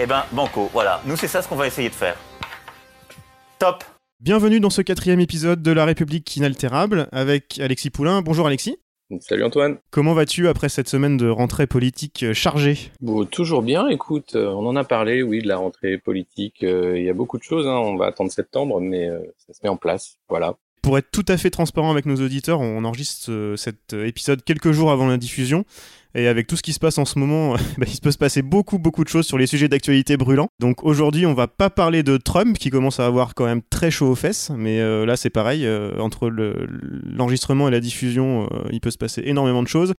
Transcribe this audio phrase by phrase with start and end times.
[0.00, 1.00] Eh ben, banco, voilà.
[1.06, 2.16] Nous, c'est ça ce qu'on va essayer de faire.
[3.58, 3.84] Top
[4.20, 8.22] Bienvenue dans ce quatrième épisode de La République inaltérable avec Alexis Poulain.
[8.22, 8.76] Bonjour Alexis.
[9.20, 9.76] Salut Antoine.
[9.90, 12.78] Comment vas-tu après cette semaine de rentrée politique euh, chargée?
[13.00, 16.62] Bon, toujours bien, écoute, euh, on en a parlé, oui, de la rentrée politique.
[16.62, 19.52] euh, Il y a beaucoup de choses, hein, on va attendre septembre, mais euh, ça
[19.52, 20.54] se met en place, voilà.
[20.82, 24.72] Pour être tout à fait transparent avec nos auditeurs, on enregistre euh, cet épisode quelques
[24.72, 25.66] jours avant la diffusion.
[26.14, 28.42] Et avec tout ce qui se passe en ce moment, bah, il peut se passer
[28.42, 30.48] beaucoup, beaucoup de choses sur les sujets d'actualité brûlants.
[30.60, 33.90] Donc aujourd'hui, on va pas parler de Trump, qui commence à avoir quand même très
[33.90, 34.50] chaud aux fesses.
[34.56, 36.66] Mais euh, là, c'est pareil, euh, entre le-
[37.04, 39.94] l'enregistrement et la diffusion, euh, il peut se passer énormément de choses.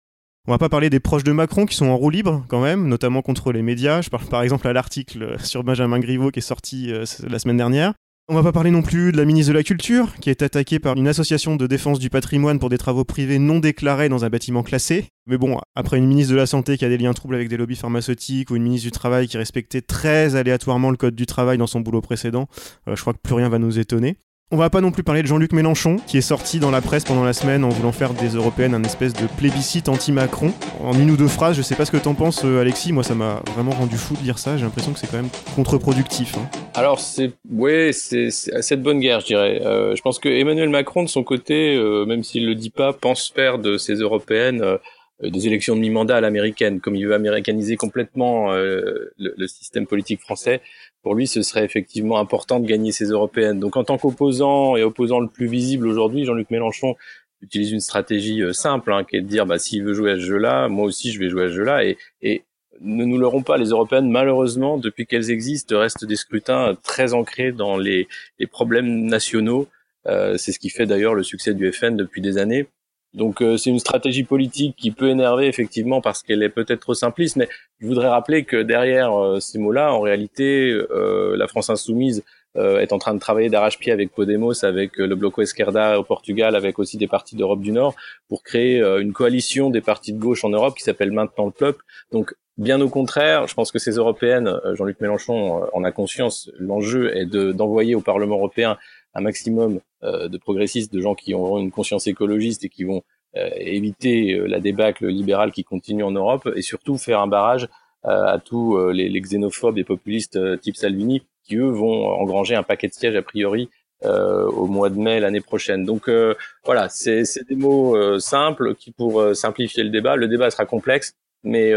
[0.48, 2.88] On va pas parler des proches de Macron qui sont en roue libre quand même,
[2.90, 4.02] notamment contre les médias.
[4.02, 6.92] Je parle par exemple à l'article sur Benjamin Griveaux qui est sorti
[7.26, 7.94] la semaine dernière.
[8.30, 10.80] On va pas parler non plus de la ministre de la Culture, qui est attaquée
[10.80, 14.30] par une association de défense du patrimoine pour des travaux privés non déclarés dans un
[14.30, 15.10] bâtiment classé.
[15.28, 17.58] Mais bon, après une ministre de la Santé qui a des liens troubles avec des
[17.58, 21.58] lobbies pharmaceutiques, ou une ministre du Travail qui respectait très aléatoirement le code du travail
[21.58, 22.48] dans son boulot précédent,
[22.88, 24.16] euh, je crois que plus rien va nous étonner.
[24.52, 27.06] On va pas non plus parler de Jean-Luc Mélenchon, qui est sorti dans la presse
[27.06, 30.54] pendant la semaine en voulant faire des européennes un espèce de plébiscite anti-Macron.
[30.80, 33.04] En une ou deux phrases, je sais pas ce que t'en penses, euh, Alexis, moi
[33.04, 36.38] ça m'a vraiment rendu fou de lire ça, j'ai l'impression que c'est quand même contre-productif.
[36.38, 36.48] hein.
[36.76, 39.60] Alors, c'est, ouais, c'est, de bonne guerre, je dirais.
[39.66, 42.94] Euh, je pense que Emmanuel Macron, de son côté, euh, même s'il le dit pas,
[42.94, 44.78] pense faire de ces européennes euh,
[45.24, 50.20] des élections de mi-mandat à l'américaine, comme il veut américaniser complètement le, le système politique
[50.20, 50.62] français.
[51.04, 53.60] Pour lui, ce serait effectivement important de gagner ces européennes.
[53.60, 56.96] Donc, en tant qu'opposant et opposant le plus visible aujourd'hui, Jean-Luc Mélenchon
[57.42, 60.16] utilise une stratégie euh, simple, hein, qui est de dire, bah, s'il veut jouer à
[60.16, 61.84] ce jeu-là, moi aussi, je vais jouer à ce jeu-là.
[61.84, 62.44] Et,
[62.82, 67.52] ne nous leurrons pas, les européennes, malheureusement, depuis qu'elles existent, restent des scrutins très ancrés
[67.52, 68.08] dans les,
[68.40, 69.68] les problèmes nationaux.
[70.08, 72.66] Euh, c'est ce qui fait d'ailleurs le succès du FN depuis des années.
[73.14, 76.94] Donc euh, c'est une stratégie politique qui peut énerver effectivement parce qu'elle est peut-être trop
[76.96, 77.48] simpliste, mais
[77.80, 82.24] je voudrais rappeler que derrière euh, ces mots-là, en réalité, euh, la France insoumise
[82.56, 86.04] euh, est en train de travailler d'arrache-pied avec Podemos, avec euh, le Bloco Esquerda au
[86.04, 87.96] Portugal, avec aussi des partis d'Europe du Nord,
[88.30, 91.84] pour créer une coalition des partis de gauche en Europe qui s'appelle Maintenant le Peuple.
[92.12, 97.18] Donc Bien au contraire, je pense que ces européennes, Jean-Luc Mélenchon en a conscience, l'enjeu
[97.18, 98.78] est de- d'envoyer au Parlement européen
[99.14, 103.04] un maximum euh, de progressistes, de gens qui auront une conscience écologiste et qui vont
[103.36, 107.68] euh, éviter euh, la débâcle libérale qui continue en Europe et surtout faire un barrage
[108.06, 112.90] à tous les, les xénophobes et populistes type Salvini qui eux vont engranger un paquet
[112.90, 113.70] de sièges a priori
[114.06, 115.86] euh, au mois de mai l'année prochaine.
[115.86, 116.36] Donc euh,
[116.66, 120.18] voilà, c'est des mots euh, simples qui pour simplifier le débat.
[120.18, 121.14] Le débat sera complexe,
[121.44, 121.72] mais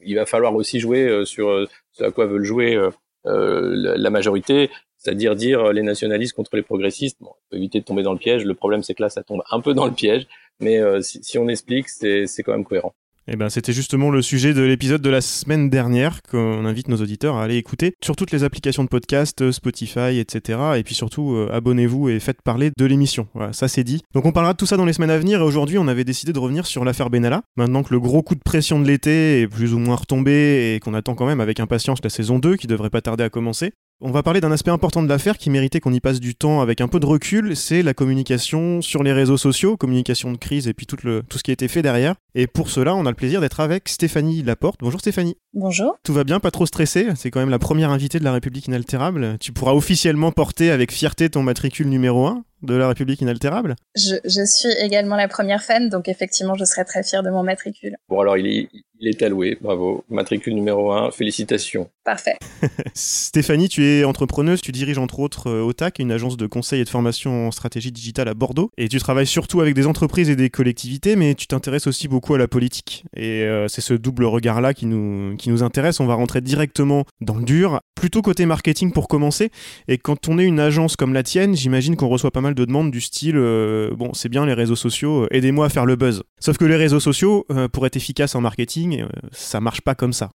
[0.00, 2.78] il va falloir aussi jouer sur ce à quoi veulent jouer
[3.24, 7.16] la majorité, c'est-à-dire dire euh, les nationalistes contre les progressistes.
[7.20, 8.44] Bon, on peut éviter de tomber dans le piège.
[8.44, 10.26] Le problème, c'est que là, ça tombe un peu dans le piège,
[10.60, 12.94] mais euh, si, on explique, c'est quand même cohérent.
[13.32, 16.96] Eh ben, c'était justement le sujet de l'épisode de la semaine dernière qu'on invite nos
[16.96, 20.58] auditeurs à aller écouter sur toutes les applications de podcast, euh, Spotify, etc.
[20.76, 23.28] Et puis surtout, abonnez-vous et faites parler de l'émission.
[23.34, 24.02] Voilà, ça c'est dit.
[24.14, 25.40] Donc on parlera de tout ça dans les semaines à venir.
[25.40, 27.42] Et aujourd'hui, on avait décidé de revenir sur l'affaire Benalla.
[27.56, 30.80] Maintenant que le gros coup de pression de l'été est plus ou moins retombé et
[30.80, 33.72] qu'on attend quand même avec impatience la saison 2 qui devrait pas tarder à commencer.
[34.02, 36.62] On va parler d'un aspect important de l'affaire qui méritait qu'on y passe du temps
[36.62, 40.68] avec un peu de recul, c'est la communication sur les réseaux sociaux, communication de crise
[40.68, 42.14] et puis tout, le, tout ce qui a été fait derrière.
[42.34, 44.80] Et pour cela, on a le plaisir d'être avec Stéphanie Laporte.
[44.80, 45.36] Bonjour Stéphanie.
[45.52, 45.98] Bonjour.
[46.02, 48.68] Tout va bien, pas trop stressé C'est quand même la première invitée de la République
[48.68, 49.36] inaltérable.
[49.38, 53.76] Tu pourras officiellement porter avec fierté ton matricule numéro 1 de la République inaltérable.
[53.96, 57.42] Je, je suis également la première fan, donc effectivement, je serais très fière de mon
[57.42, 57.96] matricule.
[58.08, 58.68] Bon, alors il est,
[59.00, 60.04] il est alloué, bravo.
[60.10, 61.88] Matricule numéro un, félicitations.
[62.04, 62.36] Parfait.
[62.94, 66.84] Stéphanie, tu es entrepreneuse, tu diriges entre autres euh, OTAC, une agence de conseil et
[66.84, 68.70] de formation en stratégie digitale à Bordeaux.
[68.76, 72.34] Et tu travailles surtout avec des entreprises et des collectivités, mais tu t'intéresses aussi beaucoup
[72.34, 73.04] à la politique.
[73.16, 76.00] Et euh, c'est ce double regard-là qui nous, qui nous intéresse.
[76.00, 77.80] On va rentrer directement dans le dur.
[77.94, 79.50] Plutôt côté marketing pour commencer.
[79.88, 82.64] Et quand on est une agence comme la tienne, j'imagine qu'on reçoit pas mal de
[82.64, 85.96] demandes du style euh, Bon, c'est bien les réseaux sociaux, euh, aidez-moi à faire le
[85.96, 86.22] buzz.
[86.38, 90.12] Sauf que les réseaux sociaux, euh, pour être efficaces en marketing, ça marche pas comme
[90.12, 90.30] ça.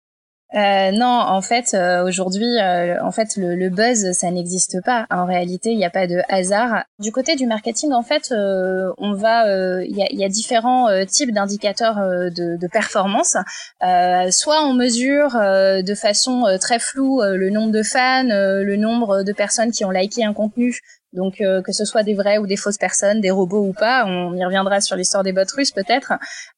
[0.54, 5.08] Non, en fait, aujourd'hui, en fait, le, buzz, ça n'existe pas.
[5.10, 6.84] En réalité, il n'y a pas de hasard.
[7.00, 9.46] Du côté du marketing, en fait, on va,
[9.86, 13.38] il y a, différents types d'indicateurs de, performance.
[13.80, 19.72] soit on mesure de façon très floue le nombre de fans, le nombre de personnes
[19.72, 20.82] qui ont liké un contenu
[21.14, 24.06] donc euh, que ce soit des vraies ou des fausses personnes, des robots ou pas,
[24.06, 26.14] on y reviendra sur l'histoire des bots russes peut-être.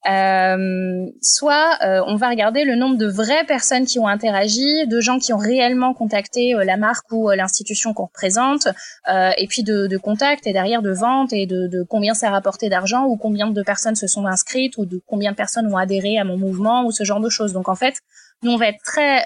[0.09, 4.99] Euh, soit euh, on va regarder le nombre de vraies personnes qui ont interagi, de
[4.99, 8.67] gens qui ont réellement contacté la marque ou l'institution qu'on représente,
[9.07, 12.31] et puis de, de contacts et derrière de ventes et de, de combien ça a
[12.31, 15.77] rapporté d'argent ou combien de personnes se sont inscrites ou de combien de personnes ont
[15.77, 17.53] adhéré à mon mouvement ou ce genre de choses.
[17.53, 17.95] Donc en fait,
[18.43, 19.25] nous on va être très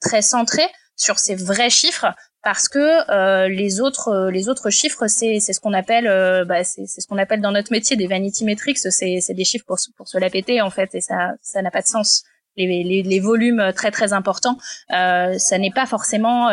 [0.00, 0.62] très centré
[0.96, 2.14] sur ces vrais chiffres
[2.46, 6.44] parce que euh, les autres euh, les autres chiffres c'est c'est ce qu'on appelle euh,
[6.44, 9.64] bah, c'est ce qu'on appelle dans notre métier des vanity metrics c'est c'est des chiffres
[9.66, 12.22] pour pour se la péter en fait et ça ça n'a pas de sens.
[12.56, 14.56] Les, les, les volumes très très importants
[14.92, 16.48] euh, ça n'est pas forcément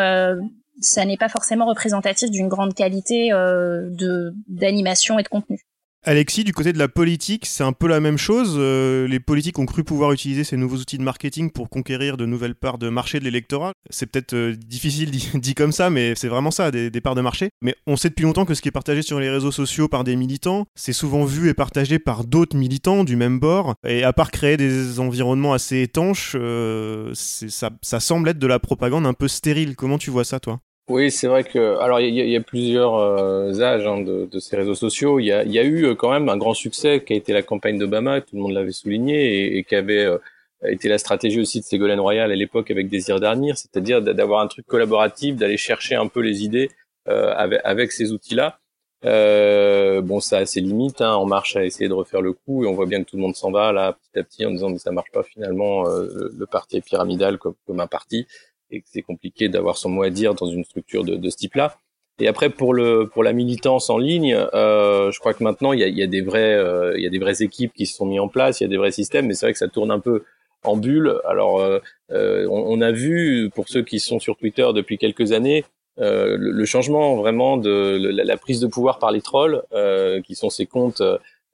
[0.80, 5.60] ça n'est pas forcément représentatif d'une grande qualité de d'animation et de contenu
[6.06, 8.56] Alexis, du côté de la politique, c'est un peu la même chose.
[8.58, 12.26] Euh, les politiques ont cru pouvoir utiliser ces nouveaux outils de marketing pour conquérir de
[12.26, 13.72] nouvelles parts de marché de l'électorat.
[13.88, 17.48] C'est peut-être euh, difficile dit, comme ça, mais c'est vraiment ça, des, parts de marché.
[17.62, 20.04] Mais on sait depuis longtemps que ce qui est partagé sur les réseaux sociaux par
[20.04, 23.74] des militants, c'est souvent vu et partagé par d'autres militants du même bord.
[23.86, 29.06] Et à part créer des environnements assez étanches, euh, ça semble être de la propagande
[29.06, 29.74] un peu stérile.
[29.74, 30.60] Comment tu vois ça, toi?
[30.88, 34.54] Oui, c'est vrai que alors il y, a plusieurs euh, âges hein, de, de, ces
[34.54, 35.18] réseaux sociaux.
[35.18, 37.32] Il y a, y a, eu euh, quand même un grand succès qui a été
[37.32, 40.18] la campagne d'Obama, tout le monde l'avait souligné, et, qui avait euh,
[40.62, 44.46] été la stratégie aussi de Ségolène Royal à l'époque avec Désir d'Arnir, c'est-à-dire d'avoir un
[44.46, 46.70] truc collaboratif, d'aller chercher un peu les idées
[47.06, 48.58] avec, avec, ces outils-là.
[49.02, 51.00] bon, ça a ses limites.
[51.00, 53.16] Hein, on marche à essayer de refaire le coup, et on voit bien que tout
[53.16, 55.84] le monde s'en va là petit à petit en disant mais ça marche pas finalement.
[55.84, 58.26] le, parti est pyramidal comme, comme un parti
[58.74, 61.36] et que c'est compliqué d'avoir son mot à dire dans une structure de, de ce
[61.36, 61.76] type-là.
[62.20, 65.80] Et après pour le pour la militance en ligne, euh, je crois que maintenant il
[65.80, 67.96] y a, y a des vrais euh, il y a des vraies équipes qui se
[67.96, 69.68] sont mis en place, il y a des vrais systèmes, mais c'est vrai que ça
[69.68, 70.22] tourne un peu
[70.62, 71.20] en bulle.
[71.26, 71.80] Alors euh,
[72.12, 75.64] euh on, on, a vu pour ceux qui sont sur Twitter depuis quelques années
[76.00, 80.20] euh, le, le, changement vraiment de la, la, prise de pouvoir par les trolls, euh,
[80.22, 81.02] qui sont ces comptes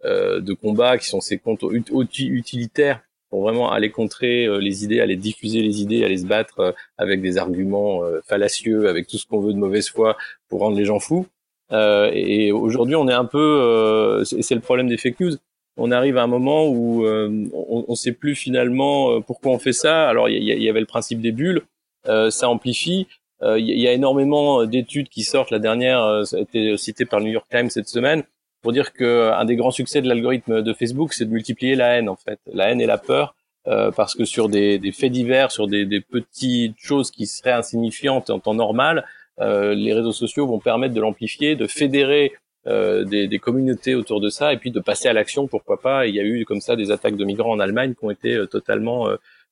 [0.05, 5.17] de combat, qui sont ces comptes utilitaires pour vraiment aller contrer euh, les idées, aller
[5.17, 9.27] diffuser les idées, aller se battre euh, avec des arguments euh, fallacieux, avec tout ce
[9.27, 10.17] qu'on veut de mauvaise foi
[10.49, 11.27] pour rendre les gens fous.
[11.73, 15.37] et aujourd'hui, on est un peu, c'est le problème des fake news.
[15.77, 20.09] On arrive à un moment où on ne sait plus finalement pourquoi on fait ça.
[20.09, 21.63] Alors il y, y, avait le principe des bulles,
[22.05, 23.07] ça amplifie.
[23.43, 25.53] Il y, a énormément d'études qui sortent.
[25.53, 28.25] La dernière a été citée par le New York Times cette semaine
[28.63, 31.97] pour dire que un des grands succès de l'algorithme de Facebook, c'est de multiplier la
[31.97, 33.35] haine en fait, la haine et la peur,
[33.67, 37.53] euh, parce que sur des, des, faits divers, sur des, des, petites choses qui seraient
[37.53, 39.05] insignifiantes en temps normal,
[39.41, 42.33] euh, les réseaux sociaux vont permettre de l'amplifier, de fédérer
[42.67, 46.07] euh, des, des, communautés autour de ça, et puis de passer à l'action, pourquoi pas.
[46.07, 48.35] Il y a eu comme ça des attaques de migrants en Allemagne qui ont été
[48.35, 49.09] euh, totalement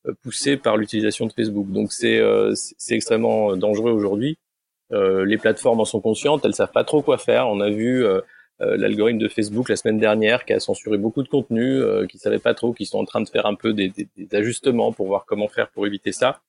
[0.06, 1.68] euh, poussées par l'utilisation de Facebook.
[1.70, 4.38] Donc c'est euh, c'est extrêmement dangereux aujourd'hui.
[4.90, 7.48] les plateformes en sont conscientes, elles savent pas trop quoi faire.
[7.48, 8.20] On a vu euh,
[8.60, 12.38] l'algorithme de Facebook la semaine dernière qui a censuré beaucoup de contenu, euh, qui savait
[12.38, 15.06] pas trop, qui sont en train de faire un peu des, des, des ajustements pour
[15.06, 16.40] voir comment faire pour éviter ça.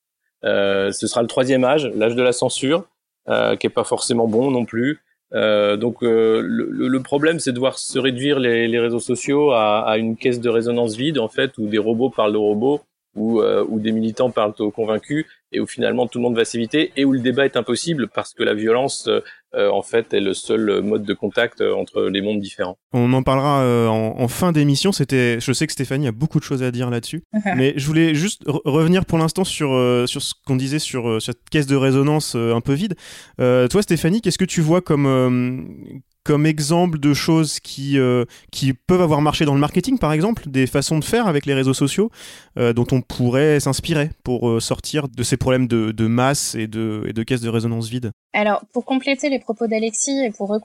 [0.44, 2.84] Euh, ce sera le troisième âge, l'âge de la censure,
[3.28, 5.00] euh, qui est pas forcément bon non plus.
[5.32, 9.88] Euh, donc le, le, problème, c'est de voir se réduire les, les réseaux sociaux à,
[9.88, 12.80] à, une caisse de résonance vide en fait, où des robots parlent de robots,
[13.14, 16.92] où, où des militants parlent aux convaincus, et où finalement tout le monde va s'éviter,
[16.96, 19.20] et où le débat est impossible parce que la violence euh,
[19.54, 22.78] en fait est le seul mode de contact euh, entre les mondes différents.
[22.92, 24.92] On en parlera euh, en, fin d'émission.
[24.92, 27.22] C'était, je sais que Stéphanie a beaucoup de choses à dire là-dessus,
[27.56, 29.70] mais je voulais juste revenir pour l'instant sur
[30.06, 32.94] sur ce qu'on disait sur cette caisse de résonance un peu vide.
[33.38, 39.02] toi, Stéphanie, qu'est-ce que tu vois comme comme exemple de choses qui, euh, qui peuvent
[39.02, 42.08] avoir marché dans le marketing, par exemple, des façons de faire avec les réseaux sociaux
[42.56, 46.68] euh, dont on pourrait s'inspirer pour euh, sortir de ces problèmes de, de masse et
[46.68, 50.56] de, et de caisse de résonance vide Alors, pour compléter les propos d'Alexis et pour,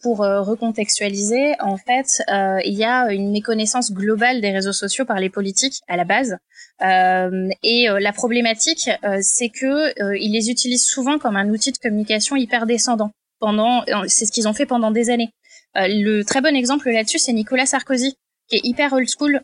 [0.00, 2.22] pour recontextualiser, en fait,
[2.64, 6.38] il y a une méconnaissance globale des réseaux sociaux par les politiques à la base.
[6.80, 8.88] et la problématique,
[9.20, 13.10] c'est que ils les utilisent souvent comme un outil de communication hyper descendant
[13.48, 15.30] euh, c'est ce qu'ils ont fait pendant des années.
[15.76, 18.16] Euh, le très bon exemple là-dessus, c'est Nicolas Sarkozy,
[18.48, 19.40] qui est hyper old school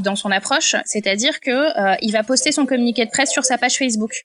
[0.00, 3.56] dans son approche, c'est-à-dire que euh, il va poster son communiqué de presse sur sa
[3.56, 4.22] page Facebook.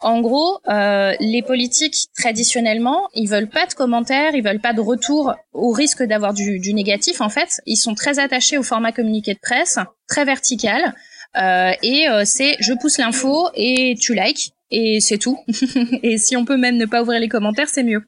[0.00, 5.34] En gros, les politiques traditionnellement, ils veulent pas de commentaires, ils veulent pas de retour
[5.52, 7.20] au risque d'avoir du, négatif.
[7.20, 10.94] En fait, ils sont très attachés au format communiqué de presse, très vertical.
[11.34, 15.38] et c'est je pousse l'info et tu likes et c'est tout.
[16.02, 18.04] et si on peut même ne pas ouvrir les commentaires, c'est mieux.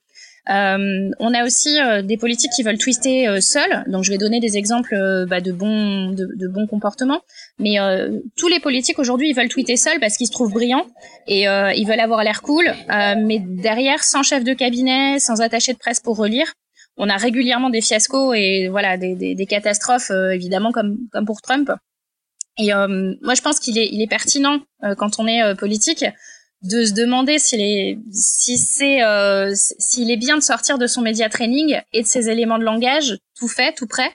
[0.50, 3.84] Euh, on a aussi euh, des politiques qui veulent twister euh, seuls.
[3.86, 4.96] Donc je vais donner des exemples
[5.28, 7.20] bah, de bons de, bons comportements.
[7.58, 7.76] Mais
[8.36, 10.86] tous les politiques aujourd'hui ils veulent tweeter seuls parce qu'ils se trouvent brillants
[11.26, 12.72] et ils veulent avoir l'air cool.
[12.88, 16.52] mais derrière, sans chef de cabinet, sans attaché de presse pour relire,
[16.96, 21.70] on a régulièrement des fiascos et voilà des, des catastrophes évidemment comme comme pour Trump.
[22.58, 24.60] Et moi je pense qu'il est il est pertinent
[24.96, 26.04] quand on est politique
[26.62, 31.00] de se demander s'il est si c'est euh, s'il est bien de sortir de son
[31.00, 34.10] média training et de ses éléments de langage tout fait tout prêt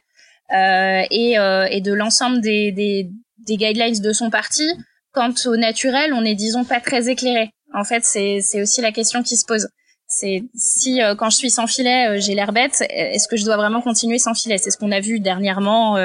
[0.56, 3.10] euh, et, euh, et de l'ensemble des, des,
[3.48, 4.70] des guidelines de son parti
[5.12, 7.50] quant au naturel on est disons pas très éclairé.
[7.74, 9.68] En fait c'est c'est aussi la question qui se pose.
[10.08, 13.44] C'est si euh, quand je suis sans filet euh, j'ai l'air bête est-ce que je
[13.44, 14.60] dois vraiment continuer sans filet?
[14.60, 15.96] C'est ce qu'on a vu dernièrement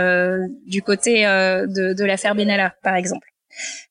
[0.67, 3.29] du côté de, de l'affaire Benalla par exemple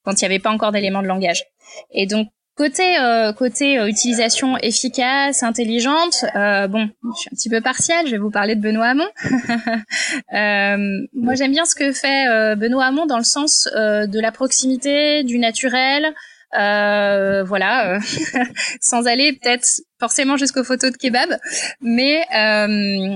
[0.04, 1.44] quand il n'y avait pas encore d'éléments de langage.
[1.92, 2.28] Et donc
[2.60, 8.06] Côté euh, côté euh, utilisation efficace, intelligente, euh, bon, je suis un petit peu partielle.
[8.06, 9.08] Je vais vous parler de Benoît Hamon.
[11.14, 12.26] moi, j'aime bien ce que fait
[12.58, 16.14] Benoît Hamon dans le sens de la proximité, du naturel.
[16.52, 17.98] voilà,
[18.82, 19.66] sans aller peut-être
[19.98, 21.38] forcément jusqu'aux photos de kebab,
[21.80, 22.26] mais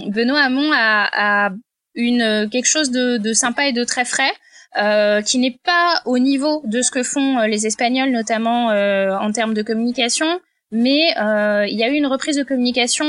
[0.08, 1.50] Benoît Hamon a, a
[1.96, 4.32] une quelque chose de, de sympa et de très frais.
[4.76, 9.16] Euh, qui n'est pas au niveau de ce que font euh, les Espagnols, notamment euh,
[9.16, 10.40] en termes de communication,
[10.72, 13.08] mais il y a eu une reprise de communication,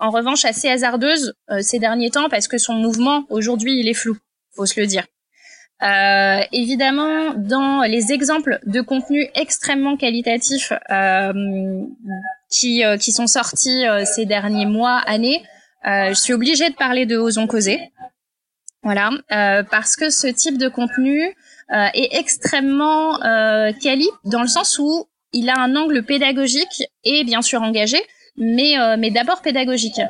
[0.00, 4.16] en revanche, assez hasardeuse ces derniers temps, parce que son mouvement, aujourd'hui, il est flou,
[4.56, 5.04] faut se le dire.
[5.84, 11.84] Euh, évidemment, dans les exemples de contenu extrêmement qualitatifs euh,
[12.50, 15.44] qui, qui sont sortis ces derniers mois, années,
[15.84, 17.92] je suis obligée de parler de Osons causer,
[18.86, 21.34] voilà, euh, parce que ce type de contenu
[21.74, 27.24] euh, est extrêmement euh, quali dans le sens où il a un angle pédagogique et
[27.24, 27.98] bien sûr engagé,
[28.36, 30.00] mais, euh, mais d'abord pédagogique.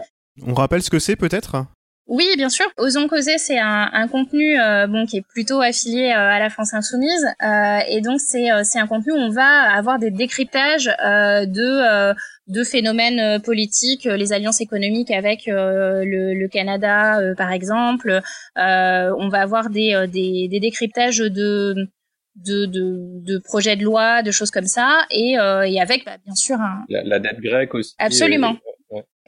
[0.46, 1.64] On rappelle ce que c'est peut-être?
[2.08, 2.66] Oui, bien sûr.
[2.76, 6.50] Osons causer, c'est un, un, contenu euh, bon qui est plutôt affilié euh, à la
[6.50, 10.86] France insoumise, euh, et donc c'est c'est un contenu où on va avoir des décryptages
[10.86, 12.14] de
[12.46, 18.20] de phénomènes politiques, les alliances économiques avec le, le, Canada, par exemple.
[18.56, 21.88] on va avoir des, des, des décryptages de
[22.36, 26.16] de, de, de, projets de loi, de choses comme ça, et, euh, et avec bah,
[26.24, 26.84] bien sûr un...
[26.88, 27.94] La, la, dette grecque aussi.
[27.98, 28.56] Absolument.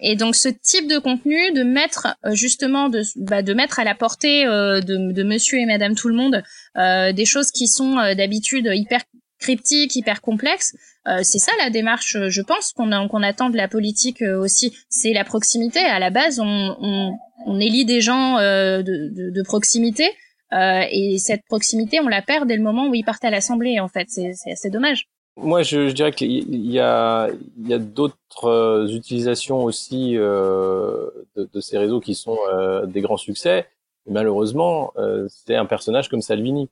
[0.00, 3.84] Et donc ce type de contenu, de mettre euh, justement de, bah, de mettre à
[3.84, 6.42] la portée euh, de, Monsieur et Madame tout le monde
[6.76, 9.02] euh, des choses qui sont d'habitude hyper
[9.40, 10.74] cryptiques, hyper complexes,
[11.22, 12.90] c'est ça la démarche, je pense qu'on
[13.22, 14.76] attend de la politique aussi.
[14.90, 15.78] C'est la proximité.
[15.78, 20.10] À la base, on, élit des gens de, de, de, proximité.
[20.52, 23.88] et cette proximité, on la perd dès le moment où ils partent à l'Assemblée, en
[23.88, 24.08] fait.
[24.10, 25.06] C'est assez dommage.
[25.40, 27.28] Moi, je, je dirais qu'il y a,
[27.58, 32.86] il y a d'autres euh, utilisations aussi euh, de, de, ces réseaux qui sont euh,
[32.86, 33.68] des grands succès.
[34.06, 36.68] Malheureusement, euh, c'est un personnage comme Salvini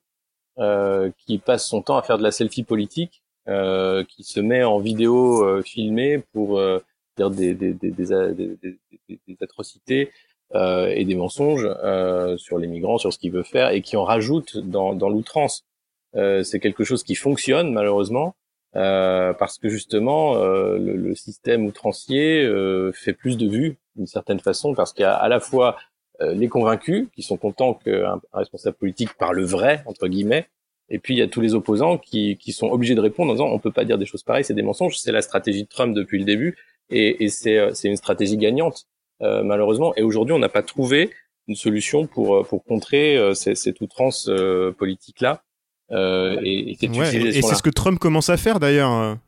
[0.58, 4.80] euh, qui passe son temps à faire de la selfie politique, qui se met en
[4.80, 6.60] vidéo filmée pour
[7.16, 10.10] dire des, des, des, des atrocités
[10.52, 11.68] et des mensonges
[12.38, 15.64] sur les migrants, sur ce qu'il veut faire, et qui en rajoute dans, dans l'outrance.
[16.12, 18.34] c'est quelque chose qui fonctionne malheureusement
[18.76, 24.06] euh, parce que justement euh, le, le, système outrancier euh, fait plus de vues d'une
[24.06, 25.76] certaine façon parce qu'il y a à la fois
[26.20, 30.46] euh, les convaincus qui sont contents qu'un responsable politique parle vrai entre guillemets
[30.90, 33.34] et puis il y a tous les opposants qui, qui sont obligés de répondre en
[33.34, 35.68] disant on peut pas dire des choses pareilles c'est des mensonges c'est la stratégie de
[35.68, 36.56] Trump depuis le début
[36.90, 38.86] et, et c'est une stratégie gagnante
[39.20, 39.94] malheureusement.
[39.96, 41.10] Et aujourd'hui on n'a pas trouvé
[41.48, 44.30] une solution pour pour contrer cette outrance
[44.76, 45.45] politique là euh,
[45.90, 49.18] et, et, c'est ce que Trump commence à faire d'ailleurs.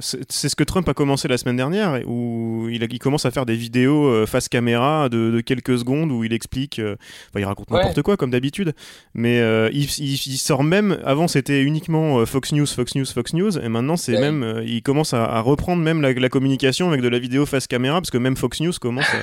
[0.00, 3.30] C'est ce que Trump a commencé la semaine dernière, où il, a, il commence à
[3.30, 6.96] faire des vidéos euh, face caméra de, de, quelques secondes où il explique, euh,
[7.30, 8.74] enfin, il raconte n'importe quoi comme d'habitude,
[9.14, 13.34] mais euh, il, il, il, sort même, avant c'était uniquement Fox News, Fox News, Fox
[13.34, 17.00] News, et maintenant c'est même, il commence à, à reprendre même la, la, communication avec
[17.00, 19.18] de la vidéo face caméra, parce que même Fox News commence à,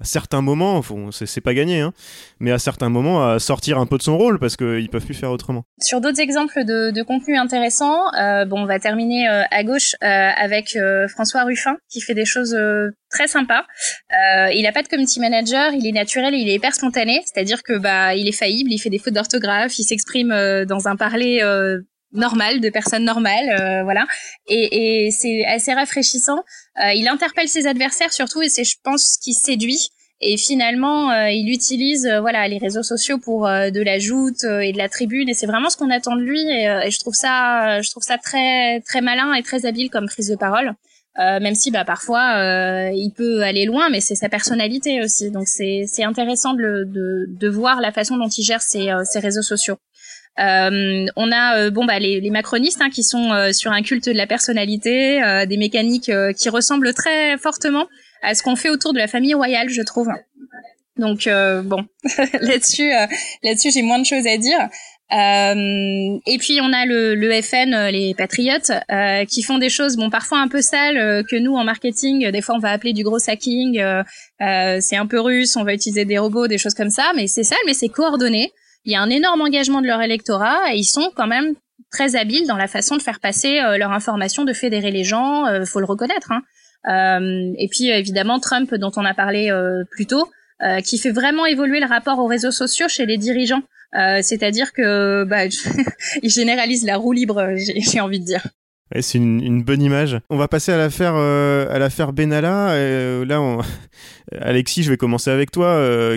[0.00, 1.92] à certains moments, c'est pas gagné, hein,
[2.40, 5.14] mais à certains moments à sortir un peu de son rôle, parce qu'ils peuvent plus
[5.14, 5.62] faire autrement.
[5.80, 8.10] Sur d'autres exemples de, de contenu intéressant,
[8.48, 9.94] bon, on va terminer à gauche.
[10.02, 13.64] Euh, avec euh, François Ruffin qui fait des choses euh, très sympas.
[14.52, 17.78] il n'a pas de community manager, il est naturel, il est hyper spontané, c'est-à-dire que
[17.78, 20.30] bah il est faillible, il fait des fautes d'orthographe, il s'exprime
[20.64, 21.40] dans un parler
[22.12, 24.06] normal de personnes normales, voilà.
[24.48, 26.42] Et c'est assez rafraîchissant.
[26.94, 29.90] il interpelle ses adversaires surtout, et c'est, je pense, ce qui séduit.
[30.20, 34.44] Et finalement, euh, il utilise euh, voilà les réseaux sociaux pour euh, de la joute
[34.44, 35.28] et de la tribune.
[35.28, 36.40] Et c'est vraiment ce qu'on attend de lui.
[36.40, 40.06] Et, et, je trouve ça, je trouve ça très très malin et très habile comme
[40.06, 40.72] prise de parole.
[41.18, 42.22] même si bah parfois
[42.94, 45.30] il peut aller loin, mais c'est sa personnalité aussi.
[45.30, 49.20] Donc c'est c'est intéressant de, de de voir la façon dont il gère ses ses
[49.20, 49.78] réseaux sociaux.
[50.38, 54.12] Euh, on a bon bah les, les macronistes hein, qui sont sur un culte de
[54.16, 57.86] la personnalité, des mécaniques qui ressemblent très fortement
[58.26, 60.10] à ce qu'on fait autour de la famille royale, je trouve.
[60.98, 61.84] Donc euh, bon,
[62.40, 63.06] là-dessus, euh,
[63.44, 64.58] là-dessus, j'ai moins de choses à dire.
[65.12, 68.72] Euh, et puis on a le, FN, les patriotes,
[69.28, 72.56] qui font des choses, bon parfois un peu sales, que nous en marketing, des fois
[72.56, 73.80] on va appeler du gros hacking.
[74.40, 77.44] c'est un peu russe, on va utiliser des robots, des choses comme ça, mais c'est
[77.44, 78.50] sale, mais c'est coordonné.
[78.84, 81.54] Il y a un énorme engagement de leur électorat et ils sont quand même
[81.92, 85.44] très habiles dans la façon de faire passer leur information, de fédérer les gens.
[85.66, 86.32] faut le reconnaître.
[86.32, 86.42] Hein.
[86.88, 90.28] Euh, et puis évidemment Trump dont on a parlé euh, plus tôt,
[90.62, 93.62] euh, qui fait vraiment évoluer le rapport aux réseaux sociaux chez les dirigeants.
[94.20, 95.46] C'est-à-dire que bah,
[96.22, 98.46] il généralise la roue libre, j'ai envie de dire.
[99.00, 100.18] C'est une, bonne image.
[100.30, 102.70] On va passer à l'affaire euh, Benalla.
[102.70, 103.58] Euh, là.
[104.40, 105.66] Alexis, je vais commencer avec toi.
[105.66, 106.16] Euh,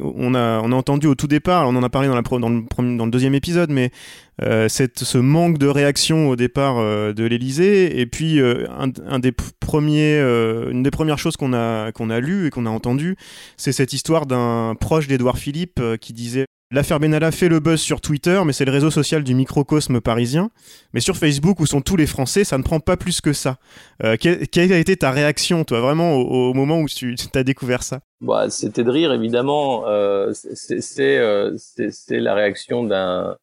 [0.00, 3.90] on a entendu au tout départ, on en a parlé dans, le, deuxième épisode, mais
[4.38, 8.92] ce manque de réaction au départ de l'Elysée, et puis une
[10.82, 13.16] des premières choses qu'on a qu'on a lu et qu'on a entendu,
[13.56, 18.00] c'est cette histoire d'un proche d'Édouard Philippe qui disait L'affaire Benalla fait le buzz sur
[18.00, 20.52] Twitter, mais c'est le réseau social du microcosme parisien.
[20.92, 23.56] Mais sur Facebook, où sont tous les Français, ça ne prend pas plus que ça.
[24.04, 28.02] Euh, quelle, a été ta réaction, toi, vraiment, au, moment où tu as découvert ça?
[28.20, 29.88] Bah, C'était de rire, évidemment.
[29.88, 30.32] Euh,
[31.00, 33.36] euh c'est la réaction d'un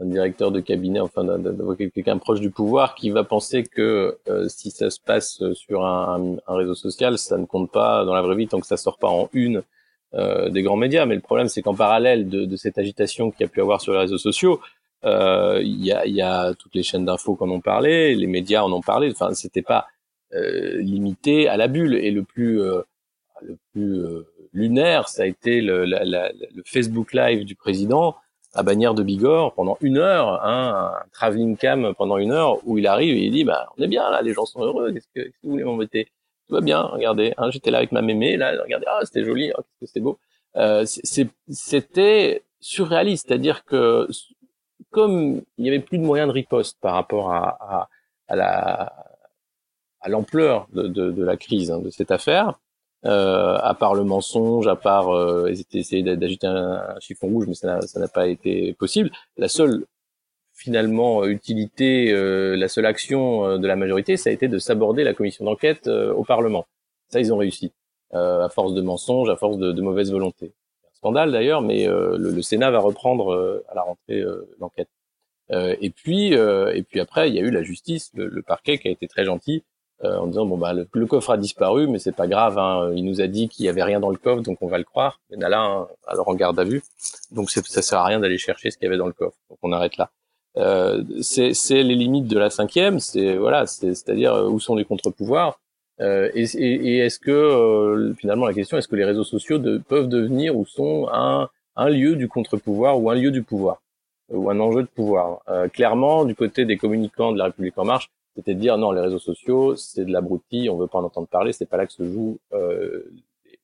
[0.00, 4.90] directeur de cabinet, enfin d'un quelqu'un proche du pouvoir, qui va penser que si ça
[4.90, 8.48] se passe sur un, un, réseau social, ça ne compte pas dans la vraie vie
[8.48, 9.62] tant que ça sort pas en une
[10.14, 11.06] des grands médias.
[11.06, 13.80] Mais le problème, c'est qu'en parallèle de, de, cette agitation qu'il y a pu avoir
[13.80, 14.60] sur les réseaux sociaux,
[15.04, 18.26] euh, il y, a, y, a, toutes les chaînes d'infos qui en ont parlé, les
[18.26, 19.10] médias en ont parlé.
[19.10, 19.86] Enfin, c'était pas
[20.34, 21.94] euh, limité à la bulle.
[21.94, 22.82] Et le plus, euh,
[23.42, 28.16] le plus euh, lunaire, ça a été le, le, Facebook Live du président
[28.54, 32.78] à Bagnères de Bigorre pendant une heure, hein, un travelling cam pendant une heure où
[32.78, 35.08] il arrive et il dit bah on est bien là, les gens sont heureux, qu'est-ce
[35.12, 36.06] que, vous voulez m'embêter
[36.46, 39.52] tout va bien, regardez, hein, j'étais là avec ma mémé, là, regardez, ah, c'était joli,
[39.56, 40.18] oh, c'était beau.
[40.56, 44.08] Euh, c'était surréaliste, c'est-à-dire que
[44.90, 47.88] comme il n'y avait plus de moyens de riposte par rapport à, à,
[48.28, 48.92] à la
[50.00, 52.60] à l'ampleur de, de, de, la crise hein, de cette affaire,
[53.06, 57.80] euh, à part le mensonge, à part euh, essayé d'agiter un, chiffon rouge, mais ça
[57.96, 59.10] n'a pas été possible.
[59.38, 59.86] La seule
[60.54, 64.58] finalement euh, utilité, euh, la seule action euh, de la majorité, ça a été de
[64.58, 66.66] s'aborder la commission d'enquête au Parlement.
[67.08, 67.72] Ça, ils ont réussi,
[68.12, 70.52] à force de mensonges, à force de, de mauvaise volonté.
[70.84, 74.24] Un scandale d'ailleurs, mais le, le, Sénat va reprendre à la rentrée
[74.58, 74.88] l'enquête.
[75.50, 78.88] et puis, et puis après, il y a eu la justice, le, le parquet qui
[78.88, 79.62] a été très gentil
[80.02, 82.58] en disant bon bah le, coffre a disparu, mais c'est pas grave.
[82.58, 84.78] Hein, il nous a dit qu'il y avait rien dans le coffre, donc on va
[84.78, 85.20] le croire.
[85.30, 86.82] Mais là, hein, alors en garde à vue,
[87.30, 89.36] donc ça sert à rien d'aller chercher ce qu'il y avait dans le coffre.
[89.50, 90.10] Donc on arrête là.
[90.56, 95.58] Euh, c'est les limites de la cinquième, c'est voilà, c'est-à-dire euh, où sont les contre-pouvoirs.
[96.00, 99.78] Euh, et, et, est-ce que euh, finalement la question est-ce que les réseaux sociaux de,
[99.78, 103.80] peuvent devenir ou sont un, un lieu du contre-pouvoir ou un lieu du pouvoir
[104.28, 105.42] ou un enjeu de pouvoir?
[105.48, 108.90] Euh, Clairement, du côté des communicants de la République en marche, c'était de dire non,
[108.90, 111.86] les réseaux sociaux, c'est de l'abruti, on veut pas en entendre parler, c'est pas là
[111.86, 112.38] que se jouent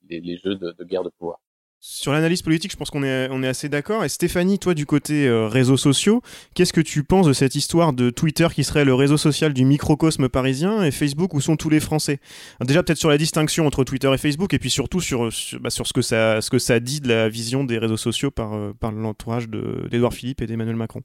[0.09, 1.41] les, les, jeux de, de guerre de pouvoir.
[1.83, 4.05] Sur l'analyse politique, je pense qu'on est, on est assez d'accord.
[4.05, 6.21] Et Stéphanie, toi, du côté euh, réseaux sociaux,
[6.55, 9.65] qu'est-ce que tu penses de cette histoire de Twitter qui serait le réseau social du
[9.65, 12.21] microcosme parisien et Facebook où sont tous les Français?
[12.61, 15.31] Déjà, peut-être sur la distinction entre Twitter et Facebook, et puis surtout sur,
[15.63, 20.13] bah, ce, que ça, dit de la vision des réseaux sociaux par, euh, l'entourage d'Edouard
[20.13, 21.01] Philippe et d'Emmanuel Macron.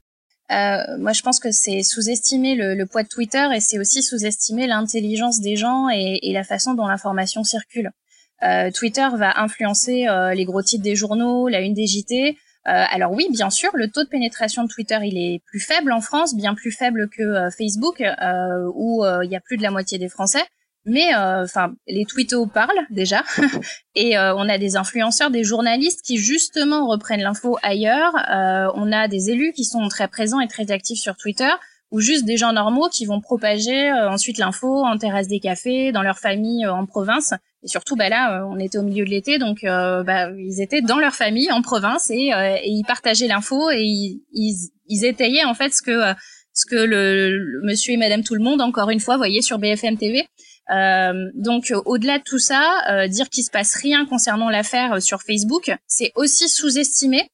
[0.51, 4.67] Euh, moi, je pense que c'est sous-estimer le, poids de Twitter et c'est aussi sous-estimer
[4.67, 7.91] l'intelligence des gens et la façon dont l'information circule.
[8.43, 12.37] Euh, Twitter va influencer euh, les gros titres des journaux, la une des JT.
[12.67, 15.91] Euh, alors oui, bien sûr, le taux de pénétration de Twitter il est plus faible
[15.91, 18.03] en France, bien plus faible que Facebook,
[18.73, 20.43] où il y a plus de la moitié des Français.
[20.87, 23.23] Mais enfin, les twittos parlent déjà,
[23.95, 28.13] et on a des influenceurs, des journalistes qui justement reprennent l'info ailleurs.
[28.75, 31.51] on a des élus qui sont très présents et très actifs sur Twitter
[31.95, 36.01] ou juste des gens normaux qui vont propager ensuite l'info en terrasse des cafés, dans
[36.01, 37.33] leur famille en province.
[37.65, 40.61] Et surtout, bah là, euh, on était au milieu de l'été, donc euh, bah, ils
[40.61, 44.69] étaient dans leur famille en province et, euh, et ils partageaient l'info et ils, ils,
[44.87, 46.13] ils, étayaient en fait ce que
[46.53, 49.97] ce que le, monsieur et Madame tout le monde, encore une fois, voyaient sur BFM
[49.97, 50.27] TV.
[50.71, 55.71] Euh, donc au-delà de tout ça, dire qu'il se passe rien concernant l'affaire sur Facebook,
[55.87, 57.27] c'est aussi sous-estimer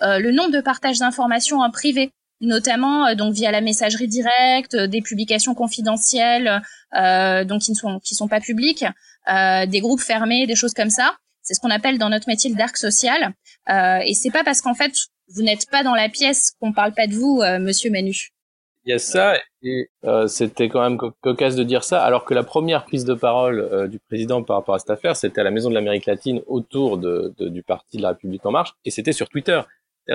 [0.00, 5.54] le nombre de partages d'informations en privé notamment donc via la messagerie directe, des publications
[5.54, 8.84] confidentielles, donc qui ne sont qui sont pas publiques,
[9.26, 11.16] des groupes fermés, des choses comme ça.
[11.42, 13.34] C'est ce qu'on appelle dans notre métier le dark social.
[13.68, 14.92] et c'est pas parce qu'en fait
[15.34, 18.30] vous n'êtes pas dans la pièce qu'on parle pas de vous, Monsieur Manu.
[18.88, 22.32] Il y a ça, et euh, c'était quand même cocasse de dire ça, alors que
[22.32, 25.44] la première prise de parole euh, du président par rapport à cette affaire, c'était à
[25.44, 28.90] la Maison de l'Amérique latine autour de, du parti de la République en marche, et
[28.90, 29.60] c'était sur Twitter.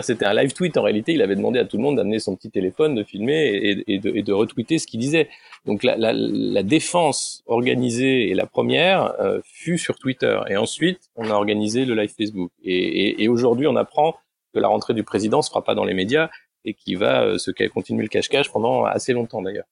[0.01, 1.13] C'était un live tweet en réalité.
[1.13, 4.15] Il avait demandé à tout le monde d'amener son petit téléphone, de filmer et, de,
[4.15, 5.29] et de, retweeter ce qu'il disait.
[5.65, 10.39] Donc la, défense organisée et la première euh, fut sur Twitter.
[10.49, 12.51] Et ensuite, on a organisé le live Facebook.
[12.63, 14.15] Et, et aujourd'hui, on apprend
[14.53, 16.29] que la rentrée du président se fera pas dans les médias
[16.65, 19.65] et qui va euh, se continuer le cache-cache pendant assez longtemps d'ailleurs.